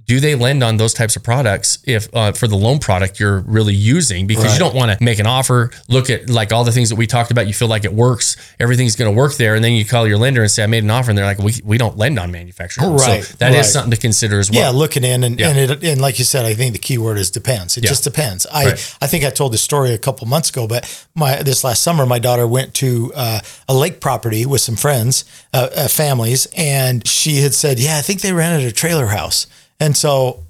Do 0.06 0.20
they 0.20 0.36
lend 0.36 0.64
on 0.64 0.78
those 0.78 0.94
types 0.94 1.16
of 1.16 1.24
products 1.24 1.78
if 1.86 2.10
uh, 2.14 2.34
for 2.34 2.48
the 2.48 2.58
loan 2.58 2.80
product 2.80 3.20
you're 3.22 3.40
really 3.42 3.74
using? 3.74 4.28
Because 4.28 4.44
Right. 4.46 4.54
you 4.54 4.60
don't 4.60 4.76
want 4.76 4.92
to 4.98 5.02
make 5.04 5.18
an 5.20 5.26
offer, 5.28 5.72
look 5.88 6.10
at 6.10 6.30
like 6.30 6.52
all 6.52 6.66
the 6.66 6.74
things 6.74 6.90
that 6.90 6.96
we 6.98 7.08
talked 7.08 7.32
about. 7.32 7.48
You 7.48 7.54
feel 7.54 7.70
like 7.70 7.86
it 7.86 7.94
works, 7.94 8.36
everything's 8.60 8.96
going 8.98 9.10
to 9.10 9.16
work 9.18 9.36
there, 9.38 9.56
and 9.56 9.64
then 9.64 9.72
you 9.72 9.86
call 9.86 10.06
your 10.06 10.18
lender 10.18 10.42
and 10.42 10.52
say, 10.52 10.62
"I 10.64 10.68
made 10.68 10.84
an 10.84 10.92
offer," 10.92 11.10
and 11.12 11.18
they're 11.18 11.26
like, 11.26 11.40
"We, 11.40 11.54
we 11.64 11.78
don't 11.78 11.98
lend 11.98 12.20
on 12.20 12.32
manufacturing. 12.32 12.92
Right, 12.92 13.24
So 13.24 13.36
that 13.38 13.52
is 13.52 13.56
right. 13.58 13.66
something 13.66 13.92
to 13.92 13.98
consider 13.98 14.40
as 14.40 14.52
well. 14.52 14.60
Yeah, 14.60 14.70
looking 14.78 15.06
in 15.06 15.24
and 15.24 15.40
Yeah. 15.40 15.50
and 15.50 15.58
it 15.72 15.84
and 15.84 16.02
like 16.02 16.20
you 16.20 16.26
said, 16.26 16.46
I 16.46 16.54
think 16.54 16.74
the 16.74 16.80
key 16.80 16.98
word 16.98 17.18
is 17.18 17.32
depends. 17.32 17.78
It 17.78 17.84
Yeah. 17.86 17.90
just 17.92 18.04
depends. 18.04 18.46
I 18.52 18.66
Right. 18.66 18.96
I 19.02 19.08
think 19.08 19.24
I 19.24 19.30
told 19.30 19.54
this 19.54 19.62
story 19.62 19.94
a 19.94 19.98
couple 19.98 20.28
months 20.28 20.50
ago, 20.50 20.68
but 20.68 20.86
my 21.16 21.42
this 21.44 21.64
last 21.64 21.82
summer, 21.82 22.06
my 22.06 22.20
daughter 22.20 22.46
went 22.46 22.74
to 22.76 23.14
uh, 23.16 23.40
a 23.70 23.74
lake 23.74 24.02
property 24.02 24.46
with 24.46 24.60
some 24.62 24.76
friends, 24.76 25.24
uh, 25.54 25.70
uh, 25.76 25.88
families, 25.88 26.46
and 26.58 27.08
she 27.08 27.38
had 27.42 27.54
said, 27.54 27.80
"Yeah, 27.80 27.98
I 27.98 28.02
think 28.02 28.20
they 28.22 28.34
rented 28.34 28.68
a 28.68 28.72
trailer 28.74 29.08
house." 29.08 29.48
And 29.84 29.98
so 29.98 30.46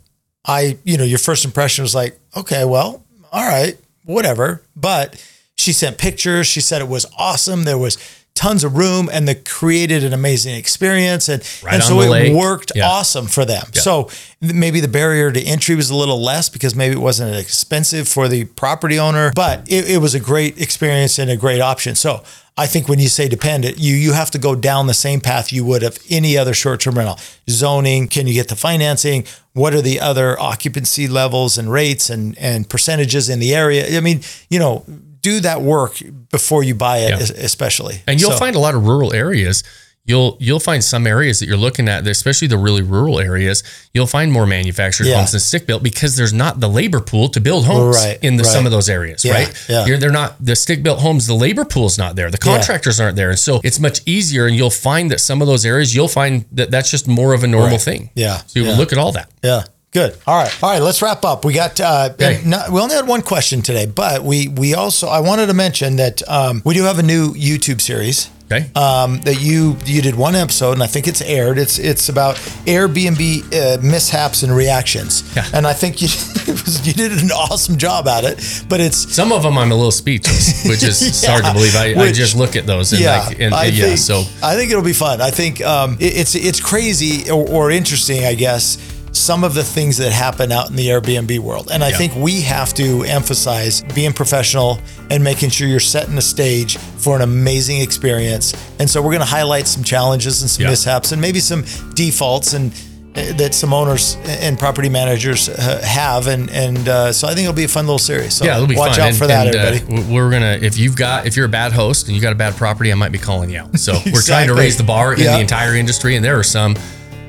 I, 0.45 0.77
you 0.83 0.95
know, 0.95 1.03
your 1.03 1.17
first 1.17 1.43
impression 1.43 1.81
was 1.81 1.95
like, 1.95 2.19
"Okay, 2.37 2.65
well, 2.65 3.03
all 3.31 3.47
right, 3.47 3.75
whatever." 4.05 4.61
But 4.75 5.19
she 5.55 5.73
sent 5.73 5.97
pictures. 5.97 6.45
She 6.45 6.61
said 6.61 6.81
it 6.81 6.87
was 6.87 7.07
awesome. 7.17 7.63
There 7.63 7.79
was 7.79 7.97
tons 8.35 8.63
of 8.63 8.75
room, 8.75 9.09
and 9.13 9.27
they 9.27 9.35
created 9.35 10.03
an 10.03 10.11
amazing 10.11 10.55
experience, 10.55 11.29
and 11.29 11.43
Right 11.63 11.75
and 11.75 11.83
so 11.83 12.01
it 12.01 12.09
lake. 12.09 12.33
worked 12.33 12.71
Yeah. 12.75 12.89
awesome 12.89 13.27
for 13.27 13.45
them. 13.45 13.65
So 13.73 14.09
maybe 14.41 14.79
the 14.79 14.87
barrier 14.87 15.31
to 15.31 15.41
entry 15.41 15.75
was 15.75 15.89
a 15.91 15.95
little 15.95 16.21
less 16.21 16.49
because 16.49 16.75
maybe 16.75 16.95
it 16.95 16.99
wasn't 17.01 17.35
expensive 17.35 18.07
for 18.07 18.27
the 18.27 18.45
property 18.45 18.97
owner, 18.97 19.31
but 19.35 19.61
it, 19.67 19.87
it 19.89 19.97
was 19.99 20.15
a 20.15 20.19
great 20.19 20.59
experience 20.59 21.19
and 21.19 21.29
a 21.29 21.37
great 21.37 21.61
option. 21.61 21.93
So 21.95 22.23
I 22.57 22.65
think 22.65 22.87
when 22.89 22.99
you 22.99 23.07
say 23.07 23.27
dependent, 23.27 23.77
you 23.77 23.95
you 23.95 24.13
have 24.13 24.31
to 24.31 24.37
go 24.39 24.55
down 24.55 24.87
the 24.87 24.93
same 24.93 25.21
path 25.21 25.53
you 25.53 25.63
would 25.65 25.83
of 25.83 25.97
any 26.09 26.35
other 26.37 26.53
short-term 26.55 26.97
rental. 26.97 27.19
Zoning, 27.49 28.07
can 28.07 28.25
you 28.27 28.33
get 28.33 28.47
the 28.47 28.55
financing? 28.55 29.25
What 29.53 29.73
are 29.75 29.81
the 29.81 29.99
other 29.99 30.39
occupancy 30.39 31.07
levels 31.07 31.57
and 31.59 31.71
rates 31.71 32.09
and 32.09 32.35
and 32.39 32.67
percentages 32.67 33.29
in 33.29 33.39
the 33.39 33.53
area? 33.55 33.95
I 33.97 34.01
mean, 34.01 34.21
you 34.49 34.57
know, 34.59 34.83
do 35.23 35.39
that 35.39 35.61
work 35.63 35.97
before 36.29 36.63
you 36.63 36.75
buy 36.75 36.99
it, 36.99 37.09
Yeah. 37.09 37.35
especially. 37.43 38.03
And 38.05 38.21
you'll 38.21 38.31
So- 38.31 38.37
find 38.37 38.55
a 38.55 38.59
lot 38.59 38.75
of 38.75 38.85
rural 38.85 39.11
areas. 39.13 39.63
You'll 40.05 40.35
you'll 40.41 40.59
find 40.59 40.83
some 40.83 41.07
areas 41.07 41.39
that 41.39 41.47
you're 41.47 41.55
looking 41.55 41.87
at, 41.87 42.05
especially 42.05 42.49
the 42.49 42.57
really 42.57 42.81
rural 42.81 43.21
areas. 43.21 43.63
You'll 43.93 44.05
find 44.17 44.33
more 44.33 44.45
manufactured 44.45 45.07
Yeah. 45.07 45.15
homes 45.15 45.31
than 45.31 45.39
stick 45.39 45.65
built 45.65 45.81
because 45.81 46.17
there's 46.17 46.33
not 46.33 46.59
the 46.59 46.67
labor 46.67 46.99
pool 46.99 47.29
to 47.29 47.39
build 47.39 47.63
homes 47.65 47.95
Right, 47.95 48.19
in 48.21 48.35
the, 48.35 48.43
some 48.43 48.65
of 48.65 48.73
those 48.73 48.89
areas, 48.89 49.23
Yeah, 49.23 49.31
right? 49.31 49.53
yeah. 49.69 49.85
You're, 49.85 49.97
they're 49.97 50.11
not 50.11 50.35
the 50.45 50.57
stick 50.57 50.83
built 50.83 50.99
homes. 50.99 51.25
The 51.25 51.33
labor 51.35 51.63
pool's 51.63 51.97
not 51.97 52.17
there. 52.17 52.29
The 52.29 52.37
contractors 52.37 52.99
aren't 52.99 53.15
there, 53.15 53.29
and 53.29 53.39
so 53.39 53.61
it's 53.63 53.79
much 53.79 54.01
easier. 54.05 54.45
And 54.45 54.57
you'll 54.57 54.69
find 54.89 55.09
that 55.09 55.21
some 55.21 55.41
of 55.41 55.47
those 55.47 55.65
areas, 55.65 55.95
you'll 55.95 56.09
find 56.09 56.43
that 56.51 56.69
that's 56.69 56.91
just 56.91 57.07
more 57.07 57.31
of 57.33 57.41
a 57.45 57.47
normal 57.47 57.77
Right. 57.77 57.81
thing. 57.81 58.09
Yeah, 58.13 58.41
So 58.45 58.59
you 58.59 58.69
look 58.73 58.91
at 58.91 58.97
all 58.97 59.13
that. 59.13 59.29
Yeah. 59.41 59.63
Good. 59.93 60.17
All 60.25 60.35
right. 60.35 60.63
All 60.63 60.69
right. 60.71 60.81
Let's 60.81 61.01
wrap 61.01 61.23
up. 61.23 61.45
We 61.45 61.53
got. 61.53 61.79
Uh, 61.79 62.09
Okay. 62.13 62.41
not, 62.45 62.69
we 62.71 62.79
only 62.81 62.95
had 62.95 63.07
one 63.07 63.21
question 63.21 63.61
today, 63.61 63.85
but 63.85 64.23
we 64.23 64.47
we 64.47 64.73
also 64.73 65.07
I 65.07 65.19
wanted 65.19 65.47
to 65.47 65.53
mention 65.53 65.97
that 65.97 66.27
um, 66.27 66.61
we 66.65 66.73
do 66.73 66.83
have 66.83 66.97
a 66.99 67.03
new 67.03 67.33
YouTube 67.33 67.79
series 67.79 68.29
Okay. 68.51 68.69
um, 68.75 69.21
that 69.21 69.39
you 69.41 69.77
you 69.85 70.01
did 70.01 70.15
one 70.15 70.35
episode, 70.35 70.73
and 70.73 70.83
I 70.83 70.87
think 70.87 71.07
it's 71.07 71.21
aired. 71.21 71.57
It's 71.59 71.77
it's 71.79 72.09
about 72.09 72.35
Airbnb 72.65 73.21
uh, 73.53 73.81
mishaps 73.81 74.43
and 74.43 74.55
reactions, 74.55 75.23
Yeah. 75.35 75.45
and 75.53 75.65
I 75.67 75.73
think 75.73 76.01
you 76.01 76.07
it 76.53 76.65
was, 76.65 76.85
you 76.87 76.93
did 76.93 77.11
an 77.11 77.31
awesome 77.31 77.77
job 77.77 78.07
at 78.07 78.23
it. 78.23 78.65
But 78.67 78.79
it's 78.81 79.13
some 79.13 79.31
of 79.31 79.43
them 79.43 79.57
I'm 79.57 79.71
a 79.71 79.75
little 79.75 79.91
speechless, 79.91 80.63
which 80.67 80.83
is 80.83 81.01
it's 81.07 81.25
hard 81.25 81.45
to 81.45 81.53
believe. 81.53 81.75
I, 81.75 81.93
I 82.01 82.11
just 82.11 82.35
look 82.35 82.55
at 82.55 82.65
those 82.65 82.93
and 82.93 83.01
yeah, 83.01 83.25
like, 83.27 83.39
and 83.39 83.53
I 83.53 83.65
yeah, 83.65 83.85
think, 83.85 83.97
so 83.99 84.23
I 84.41 84.55
think 84.55 84.71
it'll 84.71 84.83
be 84.83 84.93
fun. 84.93 85.21
I 85.21 85.29
think 85.31 85.61
um, 85.61 85.97
it- 85.99 86.17
it's 86.17 86.35
it's 86.35 86.59
crazy 86.59 87.29
or, 87.29 87.47
or 87.47 87.71
interesting, 87.71 88.25
I 88.25 88.33
guess. 88.35 88.77
Some 89.15 89.43
of 89.43 89.53
the 89.53 89.63
things 89.63 89.97
that 89.97 90.11
happen 90.11 90.51
out 90.51 90.71
in 90.71 90.75
the 90.75 90.87
Airbnb 90.87 91.37
world, 91.39 91.69
and 91.71 91.83
I 91.83 91.89
Yeah. 91.89 91.97
think 91.97 92.15
we 92.15 92.41
have 92.41 92.73
to 92.73 93.03
emphasize 93.03 93.83
being 93.93 94.11
professional 94.11 94.79
and 95.11 95.23
making 95.23 95.51
sure 95.51 95.67
you're 95.67 95.79
setting 95.79 96.15
the 96.15 96.21
stage 96.21 96.77
for 96.97 97.15
an 97.15 97.21
amazing 97.21 97.79
experience. 97.81 98.53
And 98.79 98.89
so 98.89 99.01
we're 99.03 99.11
going 99.11 99.19
to 99.19 99.25
highlight 99.25 99.67
some 99.67 99.83
challenges 99.83 100.41
and 100.41 100.49
some 100.49 100.63
Yeah. 100.63 100.71
mishaps, 100.71 101.11
and 101.11 101.21
maybe 101.21 101.39
some 101.39 101.63
defaults 101.93 102.53
and 102.53 102.71
uh, 103.15 103.21
that 103.37 103.53
some 103.53 103.71
owners 103.71 104.17
and 104.25 104.57
property 104.57 104.89
managers 104.89 105.47
uh, 105.47 105.79
have, 105.85 106.25
and 106.25 106.49
and 106.49 106.89
uh, 106.89 107.13
so 107.13 107.27
I 107.27 107.35
think 107.35 107.41
it'll 107.41 107.53
be 107.53 107.65
a 107.65 107.67
fun 107.67 107.85
little 107.85 107.99
series. 107.99 108.33
So 108.33 108.43
yeah, 108.45 108.55
it'll 108.55 108.65
be 108.65 108.75
watch 108.75 108.93
fun. 108.93 109.01
out 109.01 109.07
and, 109.09 109.17
for 109.17 109.27
that, 109.27 109.45
and, 109.45 109.55
uh, 109.55 109.59
everybody. 109.59 109.95
w- 109.97 110.15
we're 110.15 110.31
gonna 110.31 110.57
if 110.59 110.79
you've 110.79 110.95
got 110.95 111.27
if 111.27 111.37
you're 111.37 111.45
a 111.45 111.49
bad 111.49 111.71
host 111.73 112.07
and 112.07 112.15
you 112.15 112.21
got 112.23 112.31
a 112.31 112.35
bad 112.35 112.55
property, 112.57 112.91
I 112.91 112.95
might 112.95 113.11
be 113.11 113.19
calling 113.19 113.51
you 113.51 113.59
out. 113.59 113.79
So 113.79 113.93
we're 114.11 114.23
trying 114.23 114.47
to 114.47 114.55
raise 114.55 114.77
the 114.77 114.83
bar 114.83 115.13
in 115.13 115.19
Yeah. 115.19 115.33
the 115.35 115.41
entire 115.41 115.75
industry, 115.75 116.15
and 116.15 116.25
there 116.25 116.39
are 116.39 116.43
some. 116.43 116.75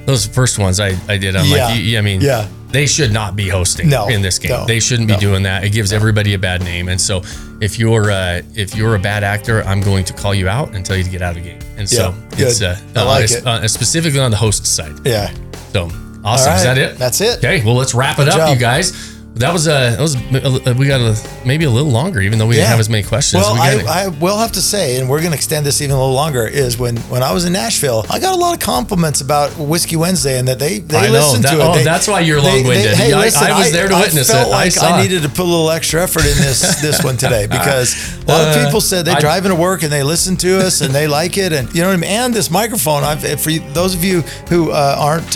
Those 0.07 0.27
first 0.27 0.59
ones 0.59 0.81
I, 0.81 0.97
I 1.09 1.17
did. 1.17 1.35
I'm 1.37 1.47
Yeah. 1.47 1.67
like, 1.69 1.81
you- 1.81 1.99
I 1.99 2.01
mean, 2.03 2.21
Yeah. 2.21 2.47
they 2.71 2.87
should 2.87 3.13
not 3.13 3.37
be 3.37 3.49
hosting 3.49 3.89
No. 3.89 4.09
in 4.09 4.21
this 4.23 4.39
game. 4.39 4.51
No. 4.51 4.67
They 4.67 4.81
shouldn't 4.81 5.09
be 5.09 5.15
No. 5.15 5.21
doing 5.21 5.43
that. 5.45 5.65
It 5.65 5.71
gives 5.71 5.93
everybody 5.93 6.35
a 6.35 6.39
bad 6.39 6.63
name. 6.63 6.89
And 6.89 7.01
so, 7.01 7.23
if 7.61 7.79
you're 7.79 8.11
uh, 8.11 8.43
if 8.55 8.75
you're 8.77 8.95
a 8.97 8.99
bad 8.99 9.25
actor, 9.25 9.63
I'm 9.65 9.81
going 9.81 10.05
to 10.07 10.13
call 10.13 10.35
you 10.35 10.49
out 10.49 10.75
and 10.75 10.85
tell 10.85 10.97
you 10.97 11.05
to 11.05 11.11
get 11.11 11.23
out 11.23 11.37
of 11.37 11.43
the 11.43 11.49
game. 11.51 11.59
And 11.79 11.89
so, 11.89 12.15
Yeah. 12.37 12.47
it's 12.47 12.59
Good. 12.61 12.77
uh, 12.97 13.01
I 13.01 13.03
like 13.05 13.31
uh, 13.31 13.35
it. 13.35 13.47
uh, 13.47 13.69
specifically 13.69 14.21
on 14.21 14.31
the 14.31 14.37
host 14.37 14.67
side. 14.67 14.93
yeah. 15.05 15.31
So 15.73 15.91
awesome. 16.25 16.53
Is 16.55 16.63
that 16.65 16.77
it? 16.79 16.99
That's 16.99 17.21
it. 17.21 17.39
Okay. 17.39 17.63
Well, 17.65 17.75
let's 17.77 17.95
wrap 17.95 18.19
it 18.19 18.29
up, 18.29 18.37
job. 18.37 18.51
you 18.51 18.57
guys. 18.61 18.93
That 19.37 19.53
was 19.53 19.67
uh, 19.67 19.97
that 19.97 20.01
was 20.01 20.15
uh, 20.15 20.75
we 20.79 20.87
got 20.87 21.01
a, 21.01 21.19
maybe 21.45 21.65
a 21.65 21.71
little 21.71 21.91
longer, 21.91 22.21
even 22.21 22.39
though 22.39 22.47
we 22.47 22.55
didn't 22.55 22.69
have 22.69 22.79
as 22.79 22.89
many 22.89 23.03
questions. 23.03 23.43
Well, 23.43 23.55
We 23.55 23.61
I, 23.61 24.05
I 24.05 24.09
will 24.09 24.39
have 24.39 24.53
to 24.53 24.63
say, 24.63 24.97
and 25.01 25.09
we're 25.11 25.19
going 25.19 25.33
to 25.33 25.37
extend 25.37 25.67
this 25.67 25.81
even 25.83 25.97
a 25.97 25.99
little 25.99 26.15
longer. 26.15 26.47
Is 26.47 26.79
when 26.79 26.97
when 27.11 27.25
I 27.25 27.33
was 27.33 27.45
in 27.45 27.53
Nashville, 27.53 28.07
I 28.09 28.21
got 28.21 28.33
a 28.33 28.39
lot 28.39 28.55
of 28.55 28.61
compliments 28.61 29.21
about 29.23 29.51
Whiskey 29.59 29.97
Wednesday 29.97 30.39
and 30.39 30.47
that 30.47 30.61
they 30.61 30.79
they 30.79 30.99
I 30.99 31.07
know. 31.07 31.13
listened 31.15 31.45
That- 31.45 31.55
to 31.57 31.61
it. 31.61 31.65
oh, 31.65 31.75
They- 31.75 31.83
that's 31.83 32.07
why 32.07 32.21
you're 32.21 32.41
they- 32.41 32.63
long-winded. 32.63 32.95
hey, 32.95 33.13
I- 33.13 33.23
I 33.23 33.59
was 33.59 33.73
there 33.73 33.89
to 33.89 33.97
witness 33.97 34.31
it. 34.31 34.37
I 34.37 34.45
Like 34.47 34.73
it. 34.77 35.03
needed 35.03 35.23
to 35.25 35.29
put 35.29 35.41
a 35.41 35.51
little 35.51 35.71
extra 35.73 36.05
effort 36.05 36.25
in 36.27 36.37
this 36.39 36.81
this 36.81 37.03
one 37.03 37.17
today 37.17 37.49
because 37.49 37.97
a 38.23 38.31
lot 38.31 38.41
of 38.43 38.57
Uh, 38.57 38.65
people 38.67 38.81
said 38.81 39.05
they 39.05 39.17
drive 39.17 39.45
into 39.47 39.57
work 39.57 39.83
and 39.83 39.91
they 39.91 40.05
listen 40.05 40.37
to 40.37 40.65
us 40.65 40.81
and 40.81 40.95
they 40.95 41.09
like 41.09 41.37
it 41.39 41.53
and 41.53 41.75
you 41.75 41.83
know 41.83 41.89
what 41.89 41.95
I 41.95 41.97
mean. 41.97 42.11
And 42.11 42.33
this 42.33 42.53
microphone, 42.53 43.03
I've 43.03 43.41
for 43.41 43.51
you, 43.51 43.63
those 43.73 43.95
of 43.97 44.05
you 44.05 44.21
who 44.49 44.71
uh, 44.71 44.95
aren't. 44.97 45.35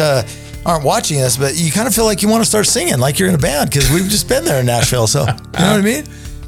Aren't 0.68 0.85
watching 0.85 1.22
us, 1.22 1.38
but 1.38 1.57
you 1.57 1.72
kind 1.72 1.88
of 1.88 1.94
feel 1.94 2.04
like 2.04 2.20
you 2.20 2.28
want 2.28 2.42
to 2.42 2.48
start 2.48 2.66
singing, 2.66 2.98
like 2.98 3.18
you're 3.18 3.31
in 3.31 3.35
a 3.35 3.38
band, 3.38 3.70
because 3.70 3.90
we've 3.90 4.04
just 4.09 4.28
been 4.28 4.44
there 4.44 4.61
in 4.61 4.66
Nashville. 4.66 5.07
So 5.07 5.20
you 5.22 5.26
know 5.26 5.33
what 5.33 5.62
I 5.62 5.81
mean? 5.81 6.04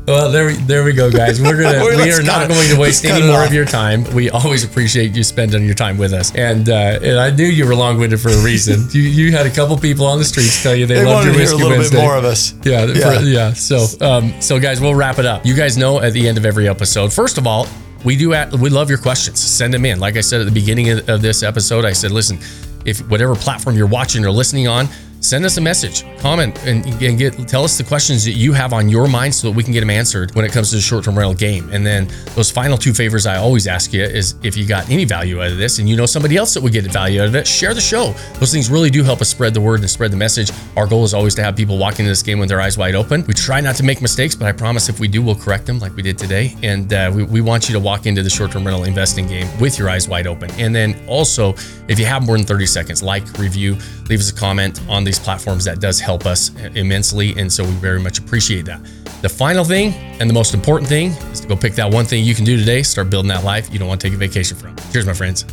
Well, 0.06 0.30
there, 0.30 0.46
we- 0.46 0.56
there 0.56 0.84
we 0.84 0.92
go, 0.92 1.10
guys. 1.10 1.40
We're 1.40 1.56
gonna 1.62 1.78
We're- 1.84 1.96
we 1.96 2.12
are 2.12 2.22
not 2.22 2.48
going 2.48 2.68
to 2.68 2.78
waste 2.78 3.04
any 3.06 3.26
more 3.26 3.42
of 3.44 3.54
your 3.54 3.64
time. 3.64 4.04
We 4.12 4.28
always 4.28 4.62
appreciate 4.62 5.16
you 5.16 5.22
spending 5.24 5.64
your 5.64 5.74
time 5.74 5.96
with 5.96 6.12
us, 6.12 6.34
and 6.34 6.68
uh, 6.68 6.98
and 7.02 7.18
I 7.18 7.30
knew 7.30 7.46
you 7.46 7.64
were 7.66 7.74
long 7.74 7.98
winded 7.98 8.20
for 8.20 8.28
a 8.28 8.36
reason. 8.44 8.88
you 8.92 9.00
you 9.00 9.32
had 9.32 9.46
a 9.46 9.50
couple 9.50 9.78
people 9.78 10.04
on 10.04 10.18
the 10.18 10.24
streets 10.24 10.62
tell 10.62 10.74
you 10.76 10.84
they, 10.84 10.96
They 10.96 11.04
loved 11.06 11.24
your 11.24 11.32
to 11.32 11.38
hear 11.38 11.48
a 11.48 11.52
whiskey 11.52 11.62
little 11.62 11.78
Wednesday. 11.78 11.96
bit 11.96 12.02
more 12.02 12.16
of 12.16 12.24
us. 12.24 12.52
Yeah, 12.62 12.84
Yeah. 12.84 13.12
yeah. 13.12 13.20
yeah. 13.20 13.52
So, 13.54 13.86
um, 14.04 14.34
so 14.42 14.58
guys, 14.60 14.82
we'll 14.82 14.94
wrap 14.94 15.18
it 15.18 15.24
up. 15.24 15.46
You 15.46 15.54
guys 15.54 15.78
know 15.78 16.00
at 16.00 16.12
the 16.12 16.28
end 16.28 16.36
of 16.36 16.44
every 16.44 16.68
episode, 16.68 17.10
first 17.10 17.38
of 17.38 17.46
all, 17.46 17.66
we 18.04 18.16
do 18.16 18.34
at, 18.34 18.52
we 18.52 18.68
love 18.68 18.88
your 18.90 18.98
questions. 18.98 19.38
Send 19.40 19.72
them 19.72 19.84
in. 19.86 19.98
Like 20.00 20.16
I 20.16 20.20
said 20.22 20.40
at 20.40 20.44
the 20.44 20.52
beginning 20.52 20.90
of 21.08 21.22
this 21.22 21.42
episode, 21.42 21.84
I 21.84 21.92
said, 21.92 22.10
listen, 22.10 22.38
if 22.84 23.00
whatever 23.08 23.34
platform 23.34 23.76
you're 23.76 23.86
watching 23.86 24.24
or 24.24 24.30
listening 24.30 24.68
on, 24.68 24.88
send 25.20 25.44
us 25.44 25.58
a 25.58 25.60
message, 25.60 26.04
comment, 26.18 26.58
and, 26.66 26.84
and 27.02 27.18
get 27.18 27.36
tell 27.46 27.62
us 27.62 27.76
the 27.78 27.84
questions 27.84 28.24
that 28.24 28.32
you 28.32 28.52
have 28.52 28.72
on 28.72 28.88
your 28.88 29.06
mind 29.06 29.34
so 29.34 29.48
that 29.48 29.56
we 29.56 29.62
can 29.62 29.72
get 29.72 29.80
them 29.80 29.90
answered 29.90 30.34
when 30.34 30.44
it 30.44 30.52
comes 30.52 30.70
to 30.70 30.76
the 30.76 30.82
short-term 30.82 31.16
rental 31.16 31.34
game. 31.34 31.68
And 31.72 31.86
then 31.86 32.08
those 32.34 32.50
final 32.50 32.76
two 32.76 32.92
favors 32.92 33.26
I 33.26 33.36
always 33.36 33.66
ask 33.66 33.92
you 33.92 34.02
is 34.02 34.34
if 34.42 34.56
you 34.56 34.66
got 34.66 34.88
any 34.90 35.04
value 35.04 35.42
out 35.42 35.50
of 35.50 35.58
this 35.58 35.78
and 35.78 35.88
you 35.88 35.96
know 35.96 36.06
somebody 36.06 36.36
else 36.36 36.54
that 36.54 36.62
would 36.62 36.72
get 36.72 36.84
value 36.86 37.20
out 37.20 37.28
of 37.28 37.34
it, 37.34 37.46
share 37.46 37.74
the 37.74 37.80
show. 37.80 38.14
Those 38.38 38.52
things 38.52 38.70
really 38.70 38.90
do 38.90 39.02
help 39.02 39.20
us 39.20 39.28
spread 39.28 39.54
the 39.54 39.60
word 39.60 39.80
and 39.80 39.90
spread 39.90 40.10
the 40.10 40.16
message. 40.16 40.50
Our 40.76 40.86
goal 40.86 41.04
is 41.04 41.14
always 41.14 41.34
to 41.36 41.42
have 41.42 41.56
people 41.56 41.78
walk 41.78 41.98
into 41.98 42.10
this 42.10 42.22
game 42.22 42.38
with 42.38 42.48
their 42.48 42.60
eyes 42.60 42.78
wide 42.78 42.94
open. 42.94 43.24
We 43.26 43.34
try 43.34 43.60
not 43.60 43.76
to 43.76 43.82
make 43.82 44.00
mistakes, 44.00 44.34
but 44.34 44.46
I 44.46 44.52
promise 44.52 44.88
if 44.88 45.00
we 45.00 45.08
do, 45.08 45.22
we'll 45.22 45.34
correct 45.34 45.66
them 45.66 45.78
like 45.78 45.94
we 45.94 46.02
did 46.02 46.18
today. 46.18 46.56
And 46.62 46.92
uh, 46.92 47.12
we, 47.14 47.24
we 47.24 47.40
want 47.40 47.68
you 47.68 47.74
to 47.74 47.80
walk 47.80 48.06
into 48.06 48.22
the 48.22 48.30
short-term 48.30 48.64
rental 48.64 48.84
investing 48.84 49.26
game 49.26 49.48
with 49.60 49.78
your 49.78 49.90
eyes 49.90 50.08
wide 50.08 50.26
open. 50.26 50.50
And 50.52 50.74
then 50.74 50.96
also, 51.06 51.54
if 51.88 51.98
you 51.98 52.06
have 52.06 52.24
more 52.24 52.36
than 52.36 52.46
30 52.46 52.66
seconds, 52.66 53.02
like, 53.02 53.38
review, 53.38 53.76
leave 54.08 54.20
us 54.20 54.30
a 54.30 54.34
comment 54.34 54.80
on 54.88 55.04
these 55.10 55.18
platforms. 55.18 55.64
That 55.64 55.80
does 55.80 56.00
help 56.00 56.26
us 56.26 56.50
immensely. 56.74 57.34
And 57.36 57.52
so 57.52 57.64
we 57.64 57.70
very 57.72 58.00
much 58.00 58.18
appreciate 58.18 58.64
that. 58.66 58.80
The 59.22 59.28
final 59.28 59.64
thing 59.64 59.92
and 60.20 60.30
the 60.30 60.34
most 60.34 60.54
important 60.54 60.88
thing 60.88 61.10
is 61.32 61.40
to 61.40 61.48
go 61.48 61.56
pick 61.56 61.74
that 61.74 61.92
one 61.92 62.04
thing 62.04 62.24
you 62.24 62.34
can 62.34 62.44
do 62.44 62.56
today, 62.56 62.82
start 62.82 63.10
building 63.10 63.28
that 63.28 63.44
life 63.44 63.72
you 63.72 63.78
don't 63.78 63.88
want 63.88 64.00
to 64.00 64.06
take 64.06 64.14
a 64.14 64.18
vacation 64.18 64.56
from. 64.56 64.76
Cheers, 64.92 65.06
my 65.06 65.14
friends. 65.14 65.44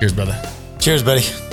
Cheers, 0.00 0.12
brother. 0.12 0.40
Cheers, 0.78 1.02
buddy. 1.02 1.47